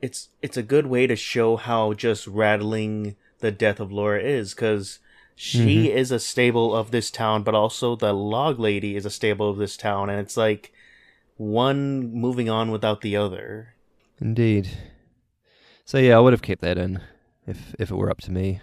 [0.00, 4.54] it's it's a good way to show how just rattling the death of Laura is
[4.54, 5.00] cuz
[5.34, 5.98] she mm-hmm.
[5.98, 9.56] is a staple of this town but also the log lady is a staple of
[9.56, 10.72] this town and it's like
[11.36, 13.74] one moving on without the other.
[14.20, 14.68] Indeed.
[15.88, 17.00] So yeah, I would have kept that in
[17.46, 18.60] if if it were up to me.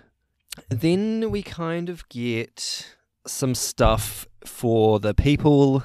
[0.70, 2.96] Then we kind of get
[3.26, 5.84] some stuff for the people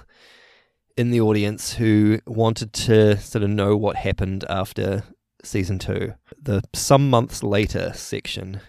[0.98, 5.02] in the audience who wanted to sort of know what happened after
[5.42, 6.12] season two.
[6.38, 8.60] The some months later section.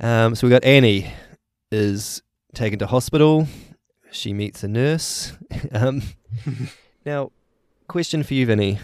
[0.00, 1.12] Um, so we got Annie
[1.70, 2.22] is
[2.54, 3.46] taken to hospital.
[4.10, 5.34] She meets a nurse.
[5.72, 6.00] um,
[7.04, 7.32] now,
[7.86, 8.78] question for you, Vinny.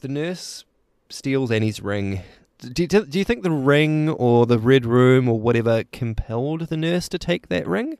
[0.00, 0.64] The nurse
[1.10, 2.22] steals Annie's ring.
[2.58, 6.76] Do you, do you think the ring or the red room or whatever compelled the
[6.76, 7.96] nurse to take that ring?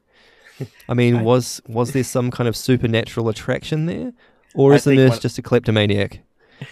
[0.88, 4.12] I mean, I- was was there some kind of supernatural attraction there,
[4.54, 6.20] or I is the nurse one- just a kleptomaniac?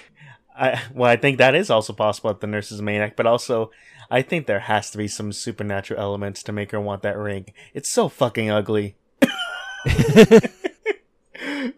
[0.59, 3.27] I well, I think that is also possible that the nurse is a maniac, but
[3.27, 3.71] also
[4.11, 7.47] I think there has to be some supernatural elements to make her want that ring.
[7.75, 8.97] It's so fucking ugly.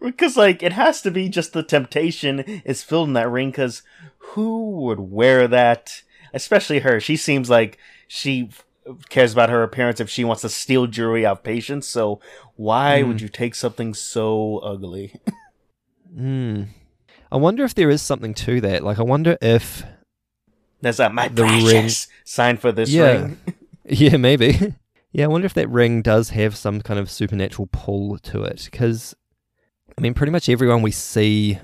[0.01, 3.83] because like it has to be just the temptation is filled in that ring because
[4.21, 6.01] who would wear that
[6.33, 8.49] especially her she seems like she
[9.09, 12.19] cares about her appearance if she wants to steal jewelry out of patients so
[12.55, 13.07] why Mm.
[13.07, 15.13] would you take something so ugly
[16.13, 16.63] Hmm.
[17.31, 18.83] I wonder if there is something to that.
[18.83, 19.85] Like, I wonder if
[20.81, 21.89] there's not my The ring-
[22.25, 23.11] sign for this Yeah.
[23.21, 23.37] ring
[23.85, 24.75] Yeah, maybe.
[25.13, 28.67] yeah, I wonder if that ring does have some kind of supernatural pull to it.
[28.69, 29.15] Because,
[29.97, 31.59] I mean, pretty much everyone we see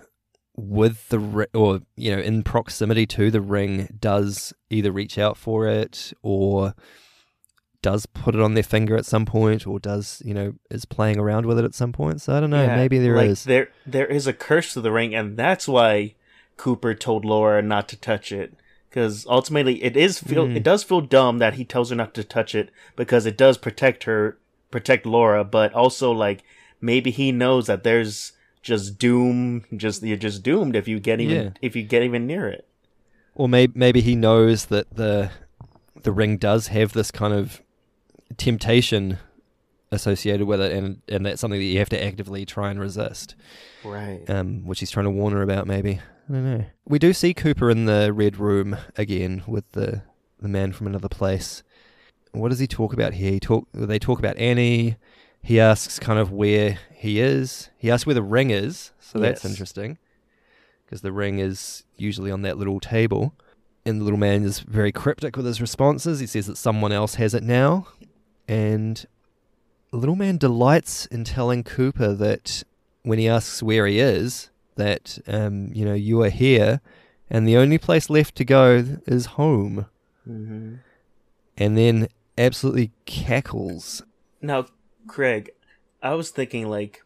[0.60, 5.38] with the ri- or you know in proximity to the ring does either reach out
[5.38, 6.74] for it or
[7.84, 11.20] does put it on their finger at some point or does you know is playing
[11.20, 13.46] around with it at some point so i don't know Yeah, maybe there is.
[13.46, 16.16] like, There, there is a curse to the ring, and that's why
[16.58, 18.56] Cooper told Laura not to touch it.
[18.90, 20.56] Because ultimately, it is feel Mm.
[20.56, 23.58] it does feel dumb that he tells her not to touch it because it does
[23.60, 24.40] protect her,
[24.72, 25.44] protect Laura.
[25.44, 26.44] But also, like
[26.82, 28.32] maybe he knows that there's
[28.68, 29.64] just doom.
[29.76, 31.50] Just you're just doomed if you get even Yeah.
[31.62, 32.68] if you get even near it.
[33.36, 35.32] or maybe maybe he knows that the
[36.04, 37.62] the ring does have this kind of
[38.38, 39.18] temptation
[39.92, 43.36] associated with it, and and that's something that you have to actively try and resist.
[43.84, 44.24] Right.
[44.30, 46.00] Um, which he's trying to warn her about, maybe.
[46.30, 46.66] I don't know.
[46.86, 50.04] We do see Cooper in the red room again with the
[50.40, 51.64] the man from another place.
[52.34, 53.32] What does he talk about here?
[53.32, 53.68] He talk.
[53.74, 54.98] They talk about Annie.
[55.42, 57.70] He asks kind of where he is.
[57.78, 58.92] He asks where the ring is.
[59.00, 59.98] So that's interesting
[60.86, 63.34] because the ring is usually on that little table.
[63.86, 66.20] And the little man is very cryptic with his responses.
[66.20, 67.88] He says that someone else has it now.
[68.48, 69.06] And
[69.92, 72.64] the little man delights in telling Cooper that
[73.04, 76.82] when he asks where he is, that, um, you know, you are here
[77.30, 79.86] and the only place left to go is home.
[80.26, 80.76] hmm
[81.58, 82.08] And then
[82.38, 84.02] absolutely cackles.
[84.42, 84.68] Now,
[85.08, 85.52] Craig,
[86.02, 87.04] I was thinking like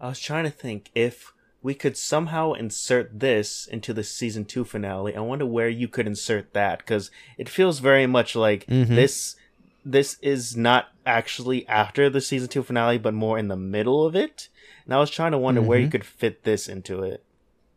[0.00, 4.64] I was trying to think if we could somehow insert this into the season 2
[4.64, 5.14] finale.
[5.14, 8.88] I wonder where you could insert that cuz it feels very much like Mhm.
[8.96, 9.36] this
[9.84, 14.14] this is not actually after the season 2 finale but more in the middle of
[14.16, 14.48] it.
[14.84, 15.92] And I was trying to wonder where you Mhm.
[15.92, 17.24] could fit this into it.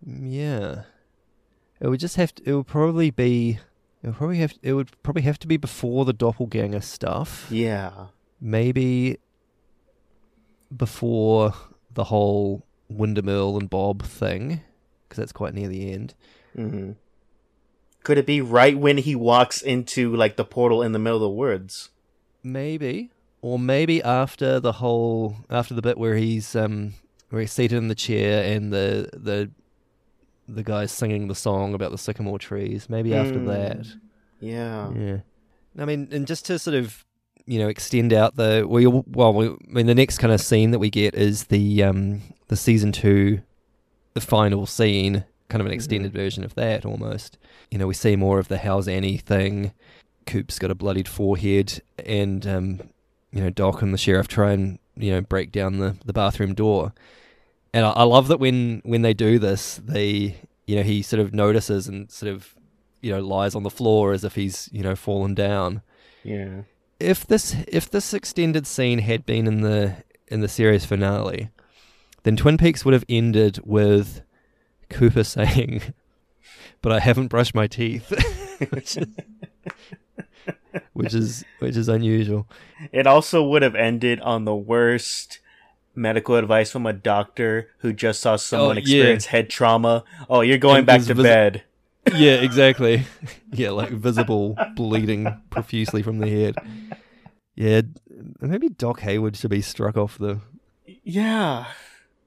[0.06, 0.84] Yeah.
[1.80, 3.60] It would just have to, it would probably be
[4.04, 7.48] it would probably have it would probably have to be before the doppelganger stuff.
[7.52, 8.08] Yeah.
[8.42, 9.18] Maybe
[10.76, 11.54] before
[11.94, 14.62] the whole Windom Earle and Bob thing
[15.08, 16.14] because that's quite near the end.
[16.56, 16.92] hmm
[18.04, 21.22] Could it be right when he walks into like the portal in the middle of
[21.22, 21.90] the woods?
[22.44, 23.12] Maybe,
[23.42, 26.94] or maybe after the whole after the bit where he's um
[27.30, 29.50] where he's seated in the chair and the the
[30.48, 32.88] the guy's singing the song about the sycamore trees.
[32.90, 33.46] Maybe after Mm.
[33.48, 33.88] that.
[34.40, 34.92] Yeah.
[34.94, 35.18] Yeah.
[35.78, 37.05] I mean, and just to sort of
[37.48, 40.72] you know extend out the we well we, I mean the next kind of scene
[40.72, 43.42] that we get is the um the season two
[44.14, 47.38] the final scene kind of an extended version of that almost.
[47.70, 49.74] You know we see more of the how's Annie thing.
[50.26, 52.82] Coop's got a bloodied forehead and um
[53.32, 56.54] you know Doc and the sheriff try and you know break down the the bathroom
[56.54, 56.94] door.
[57.74, 61.20] And I, I love that when when they do this they you know he sort
[61.20, 62.56] of notices and sort of
[63.02, 65.84] you know lies on the floor as if he's you know fallen down.
[66.24, 66.62] Yeah.
[67.00, 71.50] If this if this extended scene had been in the in the series finale,
[72.24, 74.22] then Twin Peaks would have ended with
[74.90, 75.82] Cooper saying,
[76.82, 78.10] "But I haven't brushed my teeth,"
[78.72, 79.08] which, is,
[80.94, 82.48] which is which is unusual.
[82.92, 85.40] It also would have ended on the worst
[85.98, 88.80] medical advice from a doctor who just saw someone Oh, yeah.
[88.82, 90.04] experience head trauma.
[90.30, 91.64] Oh, you're going And back to vis- bed.
[92.14, 93.06] Yeah, exactly.
[93.52, 96.56] yeah, like visible bleeding profusely from the head.
[97.56, 97.82] Yeah,
[98.42, 100.40] maybe Doc Hayward should be struck off the.
[101.04, 101.66] Yeah.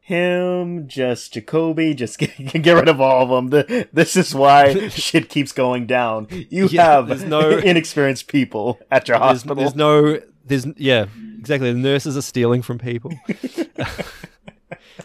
[0.00, 3.48] Him, just Jacoby, just get, get rid of all of them.
[3.50, 6.28] The, this is why shit keeps going down.
[6.30, 9.56] You Yeah, have no- inexperienced people at your There's, hospital.
[9.56, 10.18] there's no.
[10.46, 11.06] There's yeah,
[11.38, 11.70] exactly.
[11.74, 13.12] The nurses are stealing from people.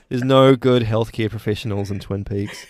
[0.09, 2.65] there's no good healthcare professionals in Twin Peaks.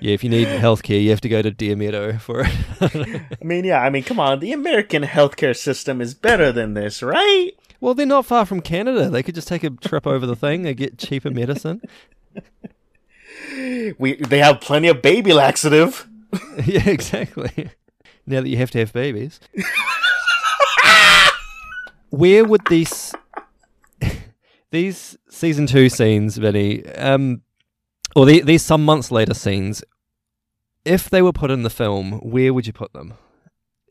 [0.00, 2.52] Yeah, if you need healthcare, you have to go to Deer Meadow for it.
[3.40, 4.40] I mean, yeah, I mean, come on.
[4.40, 7.52] The American healthcare system is better than this, right?
[7.82, 9.10] well, they're not far from Canada.
[9.10, 11.82] They could just take a trip over the thing and get cheaper medicine.
[13.98, 16.08] We They have plenty of baby laxative.
[16.64, 17.70] yeah, exactly.
[18.24, 19.40] Now that you have to have babies.
[22.10, 23.12] Where would these
[24.70, 27.42] these season two scenes, Vinny, um,
[28.14, 29.82] or the, these some months later scenes,
[30.84, 33.14] if they were put in the film, where would you put them?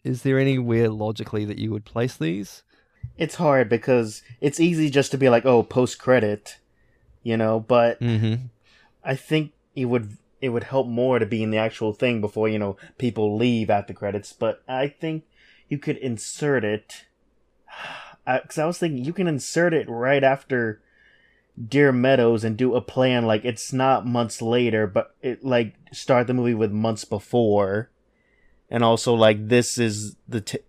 [0.04, 2.64] Is there anywhere logically that you would place these?
[3.18, 6.58] It's hard because it's easy just to be like, oh, post credit,
[7.24, 8.46] you know, but Mm-hmm.
[9.04, 12.48] I think it would it would help more to be in the actual thing before
[12.50, 14.34] you know people leave after credits.
[14.34, 15.24] But I think
[15.70, 17.06] you could insert it
[18.26, 20.82] because I was thinking you can insert it right after
[21.68, 26.28] Deer Meadows and do a plan like it's not months later, but it like start
[26.28, 27.90] the movie with months before,
[28.70, 30.60] and also like this is the t-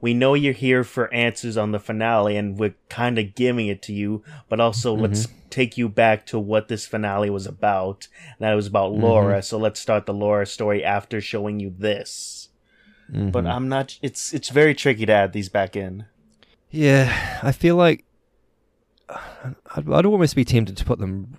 [0.00, 3.82] we know you're here for answers on the finale, and we're kind of giving it
[3.82, 5.02] to you, but also mm-hmm.
[5.02, 8.08] let's take you back to what this finale was about.
[8.40, 9.04] That it was about mm-hmm.
[9.04, 12.48] Laura, so let's start the Laura story after showing you this.
[13.08, 13.46] But mm-hmm.
[13.46, 13.98] I'm not.
[14.02, 16.06] It's it's very tricky to add these back in.
[16.70, 18.04] Yeah, I feel like
[19.08, 21.36] I'd, I'd almost be tempted to put them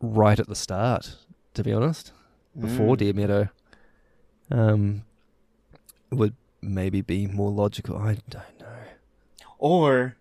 [0.00, 1.16] right at the start,
[1.54, 2.12] to be honest,
[2.58, 3.48] before Deer Meadow.
[4.50, 5.04] Um,
[6.10, 7.96] would maybe be more logical.
[7.96, 8.66] I don't know.
[9.58, 10.16] Or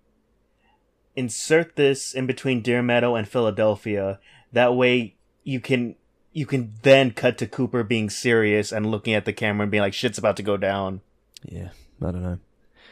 [1.15, 4.19] insert this in between Deer Meadow and Philadelphia.
[4.53, 5.95] That way you can
[6.31, 9.81] you can then cut to Cooper being serious and looking at the camera and being
[9.81, 11.01] like, "Shit's about to go down."
[11.43, 11.69] Yeah,
[12.01, 12.39] I don't know.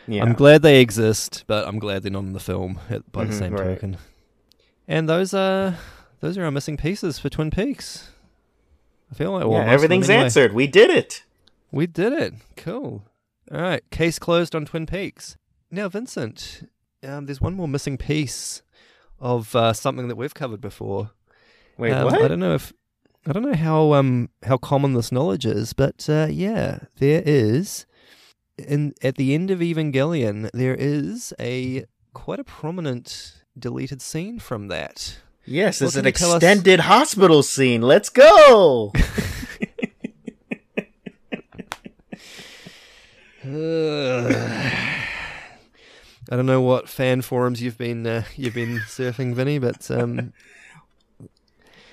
[0.08, 0.24] Yeah.
[0.24, 3.34] I'm glad they exist, but I'm glad they're not in the film at- by the
[3.34, 3.64] Mhm, same right.
[3.76, 3.98] token.
[4.88, 5.76] And those are
[6.22, 8.10] those are our missing pieces for Twin Peaks.
[9.12, 10.24] I feel like well, yeah, most of them everything's anyway.
[10.26, 10.54] answered.
[10.54, 11.24] We did it.
[11.72, 12.34] We did it.
[12.56, 13.04] Cool.
[13.52, 13.84] All right.
[13.92, 15.38] Case closed on Twin Peaks.
[15.70, 16.70] Now, Vincent,
[17.04, 18.62] um, there's one more missing piece
[19.20, 21.12] of uh, something that we've covered before.
[21.78, 22.22] Wait, Um, what?
[22.22, 22.72] I don't know if
[23.26, 27.86] I don't know how um how common this knowledge is, but uh, yeah, there is.
[28.58, 34.68] In at the end of Evangelion, there is a quite a prominent deleted scene from
[34.70, 35.18] that.
[35.46, 37.82] Yes, it's an tell us- extended hospital scene.
[37.82, 38.92] Let's go.
[46.30, 50.34] I don't know what fan forums you've been uh, you've been surfing, Vinny, but um,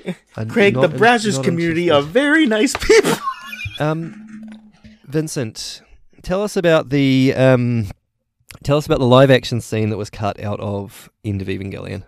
[0.48, 1.92] Craig, the Brazzers community interested.
[1.92, 3.12] are very nice people.
[3.78, 4.50] Um,
[5.06, 5.82] Vincent,
[6.24, 7.86] tell us about the um,
[8.62, 12.04] tell us about the live action scene that was cut out of End of Evangelion.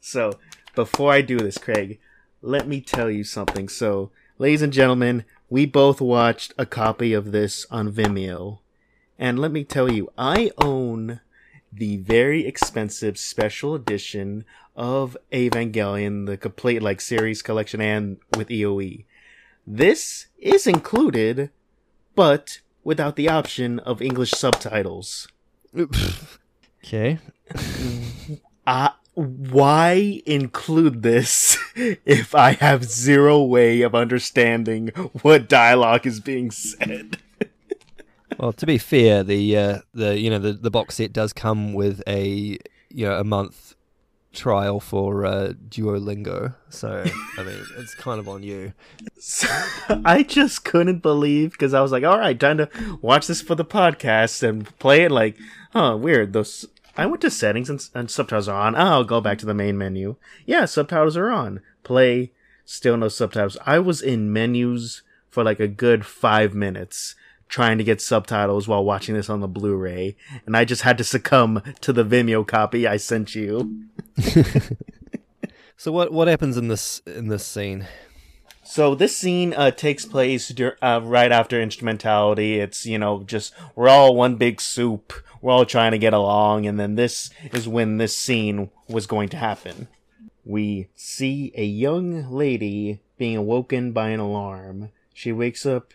[0.00, 0.38] So,
[0.74, 2.00] before I do this, Craig,
[2.40, 3.68] let me tell you something.
[3.68, 8.60] So, ladies and gentlemen, we both watched a copy of this on Vimeo.
[9.18, 11.20] And let me tell you, I own
[11.72, 14.44] the very expensive special edition
[14.76, 19.04] of Evangelion, the complete like series collection and with EOE.
[19.66, 21.50] This is included,
[22.14, 25.28] but without the option of English subtitles.
[26.82, 27.18] Okay.
[28.66, 31.58] uh, why include this
[32.06, 34.88] if I have zero way of understanding
[35.20, 37.18] what dialogue is being said?
[38.38, 41.74] Well, to be fair, the uh, the you know the, the box set does come
[41.74, 42.56] with a
[42.88, 43.74] you know a month
[44.38, 47.04] trial for uh, Duolingo, so
[47.36, 48.72] I mean it's kind of on you.
[49.18, 49.48] So,
[50.04, 52.68] I just couldn't believe because I was like, all right, time to
[53.02, 55.10] watch this for the podcast and play it.
[55.10, 55.36] Like,
[55.74, 56.32] oh, weird.
[56.32, 56.66] Those
[56.96, 58.74] I went to settings and, and subtitles are on.
[58.74, 60.16] Oh, I'll go back to the main menu.
[60.46, 61.60] Yeah, subtitles are on.
[61.82, 62.32] Play,
[62.64, 63.56] still no subtitles.
[63.66, 67.14] I was in menus for like a good five minutes
[67.48, 70.16] trying to get subtitles while watching this on the Blu-ray,
[70.46, 73.84] and I just had to succumb to the Vimeo copy I sent you.
[75.80, 77.86] So what what happens in this in this scene?
[78.64, 82.58] So this scene uh, takes place dur- uh, right after instrumentality.
[82.58, 85.12] It's you know just we're all one big soup.
[85.40, 89.28] We're all trying to get along, and then this is when this scene was going
[89.28, 89.86] to happen.
[90.44, 94.90] We see a young lady being awoken by an alarm.
[95.14, 95.94] She wakes up.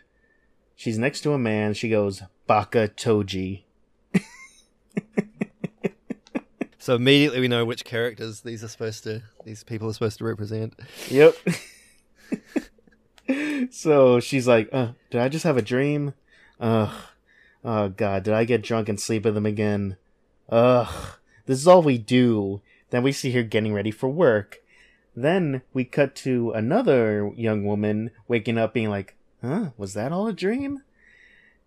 [0.76, 1.74] She's next to a man.
[1.74, 3.64] She goes Baka Toji.
[6.84, 10.26] So immediately we know which characters these are supposed to these people are supposed to
[10.26, 10.78] represent.
[11.10, 11.34] Yep.
[13.72, 16.14] so she's like, uh, did I just have a dream?
[16.60, 16.94] Ugh.
[17.64, 19.95] Oh god, did I get drunk and sleep with him again?
[20.50, 21.20] Ugh.
[21.45, 22.62] This is all we do.
[22.90, 24.58] Then we see her getting ready for work.
[25.16, 30.28] Then we cut to another young woman waking up being like, huh, was that all
[30.28, 30.82] a dream?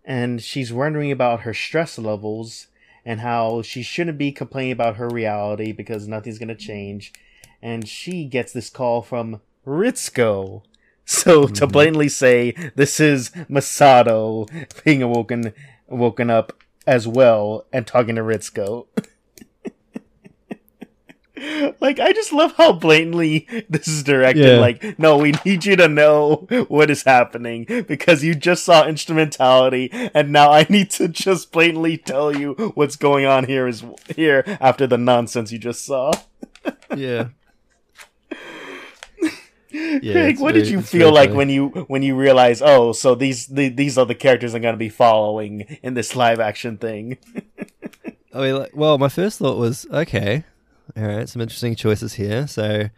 [0.03, 2.67] And she's wondering about her stress levels
[3.05, 7.13] and how she shouldn't be complaining about her reality because nothing's gonna change.
[7.61, 10.63] And she gets this call from Ritsuko.
[11.05, 11.71] So to mm-hmm.
[11.71, 14.49] blatantly say this is Misato
[14.83, 15.53] being awoken
[15.87, 18.87] woken up as well and talking to Ritsuko.
[21.79, 24.45] like I just love how blatantly this is directed.
[24.45, 24.59] Yeah.
[24.59, 29.89] Like, no, we need you to know what is happening because you just saw instrumentality,
[30.13, 33.83] and now I need to just blatantly tell you what's going on here is
[34.15, 36.11] here after the nonsense you just saw.
[36.95, 37.29] Yeah.
[39.69, 41.37] Yeah, Craig, what very- did you feel like funny.
[41.37, 44.73] when you when you realize, oh, so these the, these are the characters I'm going
[44.73, 47.17] to be following in this live action thing?
[48.33, 50.45] I mean, like, well, my first thought was okay,
[50.95, 52.47] all right, some interesting choices here.
[52.47, 52.89] So,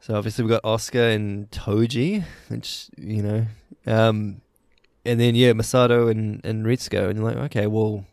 [0.00, 3.46] so obviously we've got Asuka and Toji, which you know,
[3.86, 4.40] um,
[5.04, 8.06] and then yeah, Misato and and Ritsuko, and you're like, okay, well.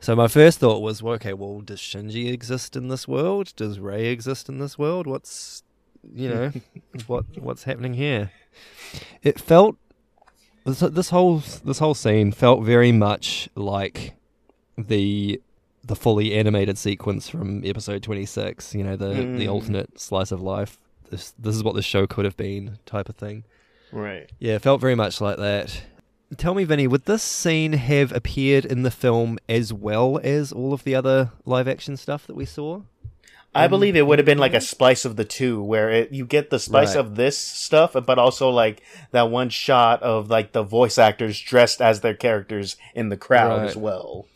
[0.00, 3.52] So my first thought was, well, okay, well, does Shinji exist in this world?
[3.56, 5.08] Does Rei exist in this world?
[5.08, 5.64] What's,
[6.14, 6.52] you know,
[7.08, 8.30] what what's happening here?
[9.24, 9.76] It felt
[10.64, 14.14] this, this whole this whole scene felt very much like
[14.76, 15.40] the
[15.88, 19.50] the fully animated sequence from episode 26 you know the the Mm.
[19.52, 20.78] alternate slice of life
[21.10, 23.44] this this is what the show could have been type of thing
[23.90, 24.30] Right.
[24.38, 25.82] yeah it felt very much like that
[26.36, 30.72] tell me vinny would this scene have appeared in the film as well as all
[30.74, 32.82] of the other live action stuff that we saw
[33.54, 36.24] I believe it would have been like a splice of the two, where it, you
[36.26, 37.00] get the spice Right.
[37.00, 41.80] of this stuff, but also like that one shot of like the voice actors dressed
[41.80, 43.68] as their characters in the crowd Right.
[43.70, 44.26] as well.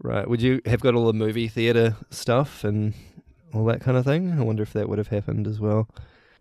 [0.00, 0.28] Right.
[0.28, 2.94] Would you have got all the movie theater stuff and
[3.52, 4.32] all that kind of thing?
[4.38, 5.88] I wonder if that would have happened as well.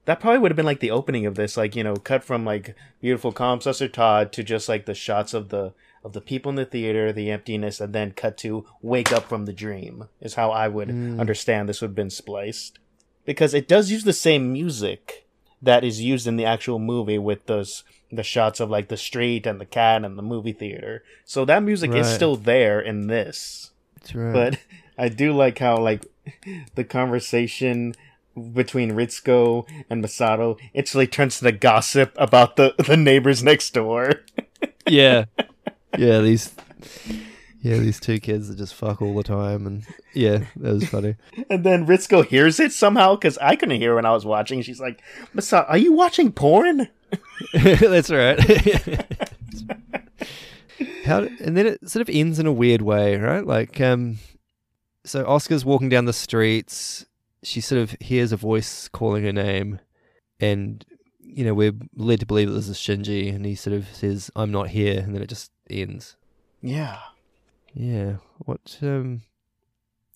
[0.05, 2.45] That probably would have been like the opening of this, like you know, cut from
[2.45, 5.73] like beautiful Komm, Süsser Tod to just like the shots of the
[6.03, 9.45] of the people in the theater, the emptiness, and then cut to wake up from
[9.45, 10.07] the dream.
[10.21, 11.19] Is how I would hmm.
[11.19, 12.79] understand this would have been spliced,
[13.25, 15.26] because it does use the same music
[15.61, 19.45] that is used in the actual movie with those the shots of like the street
[19.45, 21.03] and the cat and the movie theater.
[21.25, 24.59] So that music is still there in this that's right but
[24.97, 26.05] I do like how like
[26.75, 27.93] the conversation
[28.53, 34.21] between Ritsuko and Misato actually turns to the gossip about the the neighbors next door.
[34.87, 35.25] yeah
[35.97, 36.53] yeah these
[37.67, 41.15] yeah these two kids that just fuck all the time and yeah that was funny
[41.49, 44.61] And then Ritsuko hears it somehow because I couldn't hear when I was watching.
[44.61, 45.01] She's like,
[45.35, 46.89] "Misato, are you watching porn?"
[47.53, 48.39] that's right
[51.05, 54.17] how and then it sort of ends in a weird way right like um
[55.05, 57.05] so Asuka's walking down the streets
[57.43, 59.79] she sort of hears a voice calling her name
[60.39, 60.83] and
[61.19, 64.29] you know we're led to believe that this is shinji and he sort of says
[64.35, 66.15] i'm not here and then it just ends
[66.61, 66.97] Yeah.
[67.77, 68.15] Yeah.
[68.39, 68.77] What?
[68.81, 69.21] Um.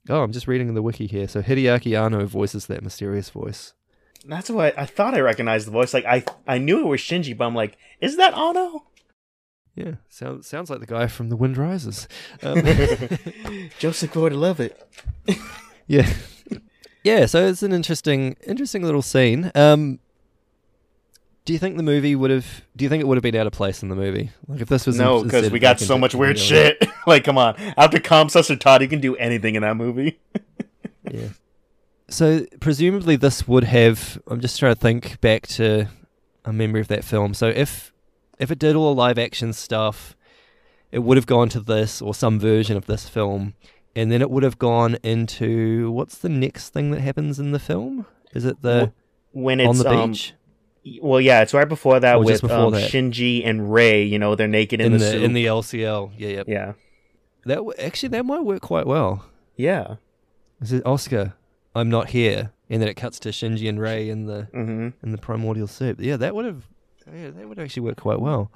[0.09, 1.27] Oh, I'm just reading the wiki here.
[1.27, 3.73] So Hideaki Anno voices that mysterious voice.
[4.25, 5.93] That's why I thought I recognized the voice.
[5.93, 8.85] Like I, I knew it was Shinji, but I'm like, is that Anno?
[9.75, 12.07] Yeah, sounds sounds like the guy from The Wind Rises.
[12.43, 12.61] Um,
[13.79, 14.81] Joseph would love it.
[15.87, 16.11] yeah,
[17.03, 17.25] yeah.
[17.27, 19.51] So it's an interesting, interesting little scene.
[19.53, 19.99] Um,
[21.45, 22.63] do you think the movie would have?
[22.75, 24.31] Do you think it would have been out of place in the movie?
[24.47, 26.83] Like if this was No, because we got so much weird shit.
[27.07, 27.55] like, come on.
[27.77, 30.19] After Komm, Süsser Tod, you can do anything in that movie.
[31.09, 31.29] Yeah.
[32.07, 34.21] So presumably this would have.
[34.27, 35.87] I'm just trying to think back to
[36.45, 37.33] a memory of that film.
[37.33, 37.91] So if
[38.39, 40.15] if it did all the live action stuff,
[40.91, 43.55] it would have gone to this or some version of this film,
[43.95, 47.59] and then it would have gone into what's the next thing that happens in the
[47.59, 48.05] film?
[48.33, 48.93] Is it the
[49.31, 50.33] when it's on the um, beach?
[51.01, 52.89] Well, yeah, it's right before that Or with before um, that.
[52.91, 54.03] Shinji and Rei.
[54.03, 56.13] You know, they're naked in, in the, the in the LCL.
[56.17, 56.43] Yeah, yeah.
[56.47, 56.73] yeah,
[57.45, 59.25] That w- actually that might work quite well.
[59.55, 59.95] yeah.
[60.59, 61.33] This Is Asuka?
[61.75, 65.11] I'm not here, and then it cuts to Shinji and Rei in the hmm in
[65.11, 65.99] the primordial soup.
[65.99, 66.67] Yeah, that would have.
[67.11, 68.51] Yeah, that would actually work quite well.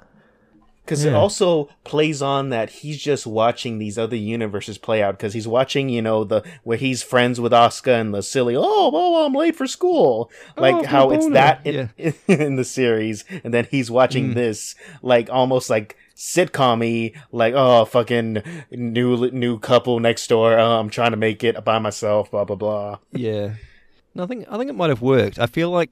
[0.86, 5.18] Because it also plays on that he's just watching these other universes play out.
[5.18, 8.62] Because he's watching, you know, the where he's friends with Asuka and the silly, oh,
[8.94, 10.30] oh, I'm late for school.
[10.56, 11.34] Like Oh, how it's boner.
[11.34, 11.90] that in,
[12.28, 14.34] in the series, and then he's watching Mm.
[14.34, 20.58] this, like almost like sitcom-y, like oh, fucking new new couple next door.
[20.58, 22.30] Oh, I'm trying to make it by myself.
[22.30, 22.98] Blah blah blah.
[23.12, 23.54] Yeah.
[24.14, 25.38] No, I think I think it might have worked.
[25.38, 25.90] I feel like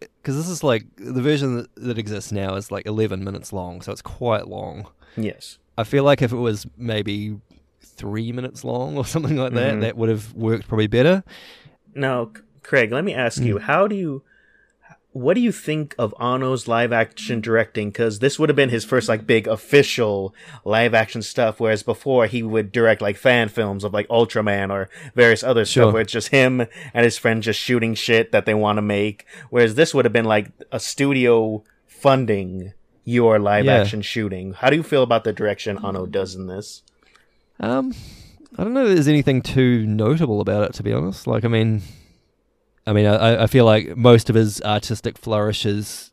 [0.00, 3.80] because this is like the version that, that exists now is like 11 minutes long,
[3.82, 4.86] so it's quite long.
[5.16, 5.58] Yes.
[5.76, 7.38] I feel like if it was maybe
[7.82, 9.80] three minutes long or something like that, Mhm.
[9.82, 11.24] that would have worked probably better.
[11.94, 12.30] Now,
[12.62, 14.22] Craig, let me ask you: How do you,
[15.12, 17.88] what do you think of Anno's live action directing?
[17.88, 22.26] Because this would have been his first like big official live action stuff, whereas before
[22.26, 25.84] he would direct like fan films of like Ultraman or various other Sure.
[25.84, 26.60] stuff where it's just him
[26.94, 29.24] and his friend just shooting shit that they want to make.
[29.50, 32.72] Whereas this would have been like a studio funding
[33.04, 33.78] your live Yeah.
[33.78, 34.52] action shooting.
[34.52, 36.82] How do you feel about the direction Ano does in this?
[37.58, 37.94] Um,
[38.56, 38.84] I don't know.
[38.86, 41.26] If there's anything too notable about it, to be honest.
[41.26, 41.82] Like, I mean,
[42.88, 46.10] I mean, I, I feel like most of his artistic flourishes,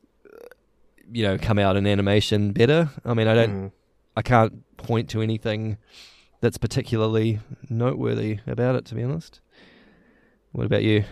[1.12, 2.90] you know, come out in animation better.
[3.06, 3.72] I mean, I don't, Mhm.
[4.18, 5.78] I can't point to anything
[6.42, 7.40] that's particularly
[7.70, 9.40] noteworthy about it, to be honest.
[10.52, 11.06] What about you?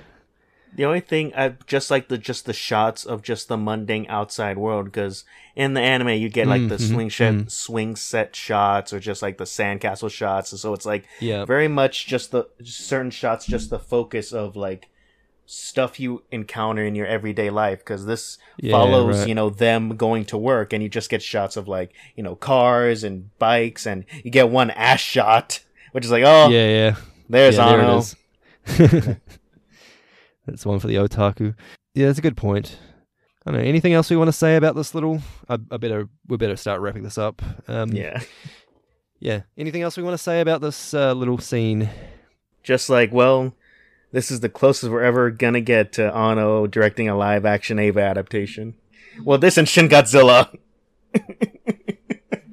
[0.76, 4.57] The only thing I just like the just the shots of just the mundane outside
[4.57, 5.23] world because
[5.56, 7.52] in the anime you get like Mm, the mhm, swing set mm.
[7.52, 11.68] swing set shots or just like the sandcastle shots and so it's like Yeah, very
[11.68, 14.90] much just the certain shots just the focus of like
[15.45, 19.28] stuff you encounter in your everyday life because this Yeah, follows right.
[19.28, 22.36] you know them going to work and you just get shots of like you know
[22.36, 25.60] cars and bikes and you get one ass shot
[25.91, 26.95] which is like oh yeah, yeah.
[27.30, 28.02] there's yeah, Anno
[28.65, 29.18] there it is.
[30.45, 31.56] That's one for the otaku.
[31.94, 32.78] Yeah, that's a good point.
[33.45, 33.65] I don't know.
[33.65, 35.22] Anything else we want to say about this little?
[35.48, 37.41] I, I better we better start wrapping this up.
[37.68, 38.22] Um, yeah
[39.24, 39.44] yeah.
[39.57, 41.90] Anything else we want to say about this uh, little scene?
[42.61, 43.53] just like, well,
[44.14, 47.99] this is the closest we're ever gonna get to Anno directing a live action Eva
[48.02, 48.76] adaptation.
[49.23, 50.56] Well, this and Shin Godzilla.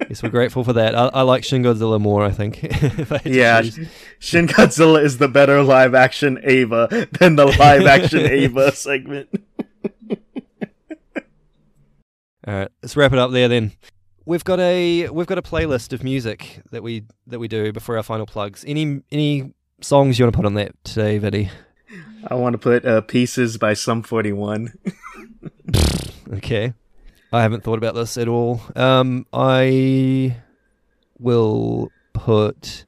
[0.08, 0.96] Yes, we're grateful for that.
[0.96, 2.24] I, I like Shin Godzilla more.
[2.24, 2.64] I think.
[3.12, 3.88] I Yeah, choose.
[4.18, 9.28] Shin Godzilla is the better live action Eva than the live action Eva segment.
[12.44, 13.70] All right, let's wrap it up there then.
[14.24, 17.96] We've got a we've got a playlist of music that we that we do before
[17.96, 18.64] our final plugs.
[18.66, 21.50] Any any songs you want to put on that today, Vinny?
[22.26, 24.72] I want to put uh, Pieces by Sum 41.
[26.32, 26.74] Okay.
[27.32, 28.60] I haven't thought about this at all.
[28.76, 30.36] Um, I
[31.18, 32.84] will put.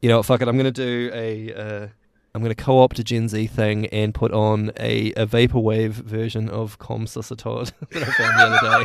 [0.00, 0.48] You know, fuck it.
[0.48, 1.54] I'm gonna do a.
[1.54, 1.88] Uh,
[2.34, 6.78] I'm gonna co-opt a Gen Z thing and put on a, a vaporwave version of
[6.78, 8.84] Com Todd that I found the other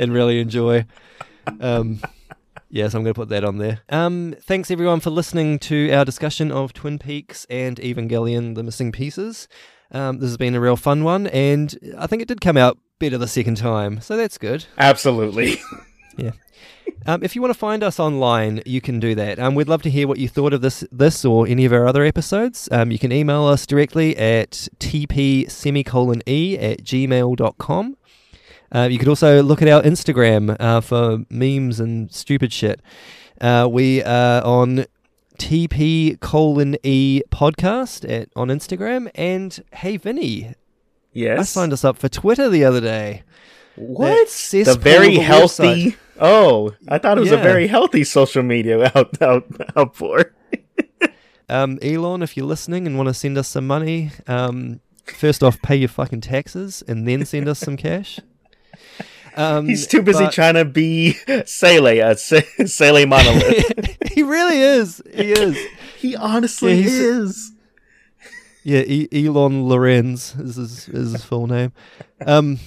[0.00, 0.84] and really enjoy.
[1.60, 2.00] Um,
[2.68, 3.80] yes, I'm gonna put that on there.
[3.88, 8.92] Um, thanks everyone for listening to our discussion of Twin Peaks and Evangelion: The Missing
[8.92, 9.48] Pieces.
[9.92, 12.78] Um, this has been a real fun one, and I think it did come out
[12.98, 14.66] better the second time, so that's good.
[14.78, 15.60] Absolutely.
[17.08, 19.38] Um, if you want to find us online, you can do that.
[19.38, 21.86] Um, we'd love to hear what you thought of this, this or any of our
[21.86, 22.68] other episodes.
[22.72, 27.96] Um, you can email us directly at tp semicolon e at gmail.com.
[28.74, 32.80] Uh, you could also look at our Instagram uh, for memes and stupid shit.
[33.40, 34.86] Uh, we are on
[35.38, 39.10] TP colon E podcast at, on Instagram.
[39.14, 40.54] And hey, Vinny,
[41.12, 41.38] yes.
[41.38, 43.22] I signed us up for Twitter the other day.
[43.76, 44.28] what?
[44.28, 45.62] The very healthy.
[45.92, 45.96] website.
[46.18, 50.32] Oh, I thought it was a very healthy social media out out out for.
[51.48, 55.60] Um, Elon, if you're listening and want to send us some money, um, first off,
[55.62, 58.18] pay your fucking taxes and then send us some cash.
[59.36, 61.12] Um, He's too busy but- trying to be
[61.46, 63.96] SEELE, a SEELE monolith.
[64.12, 65.02] he really is.
[65.14, 65.58] He is.
[65.98, 67.52] he honestly Yeah, is.
[68.64, 71.72] Yeah, e- Elon Lorenz is his, is his full name.
[72.24, 72.58] Um,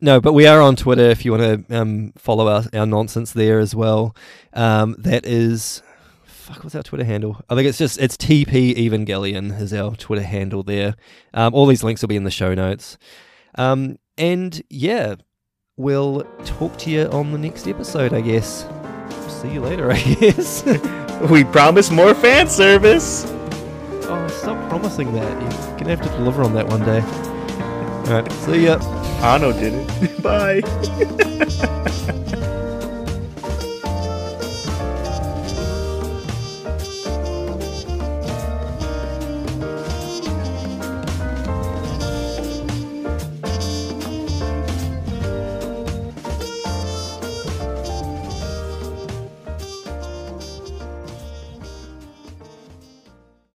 [0.00, 3.32] no, but we are on Twitter if you want to um, follow our, our nonsense
[3.32, 4.14] there as well.
[4.52, 5.82] Um, that is,
[6.24, 7.40] fuck, what's our Twitter handle?
[7.48, 10.94] I think it's just, it's TP Evangelion is our Twitter handle there.
[11.32, 12.98] Um, all these links will be in the show notes.
[13.54, 15.14] Um, and yeah,
[15.78, 18.66] we'll talk to you on the next episode, I guess.
[19.28, 20.64] See you later, I guess.
[21.30, 23.24] We promise more fan service.
[24.10, 25.40] Oh, stop promising that.
[25.40, 27.00] You're gonna have to deliver on that one day.
[27.00, 28.78] All right, see ya.
[29.22, 30.22] Anno did it.
[30.22, 32.14] Bye.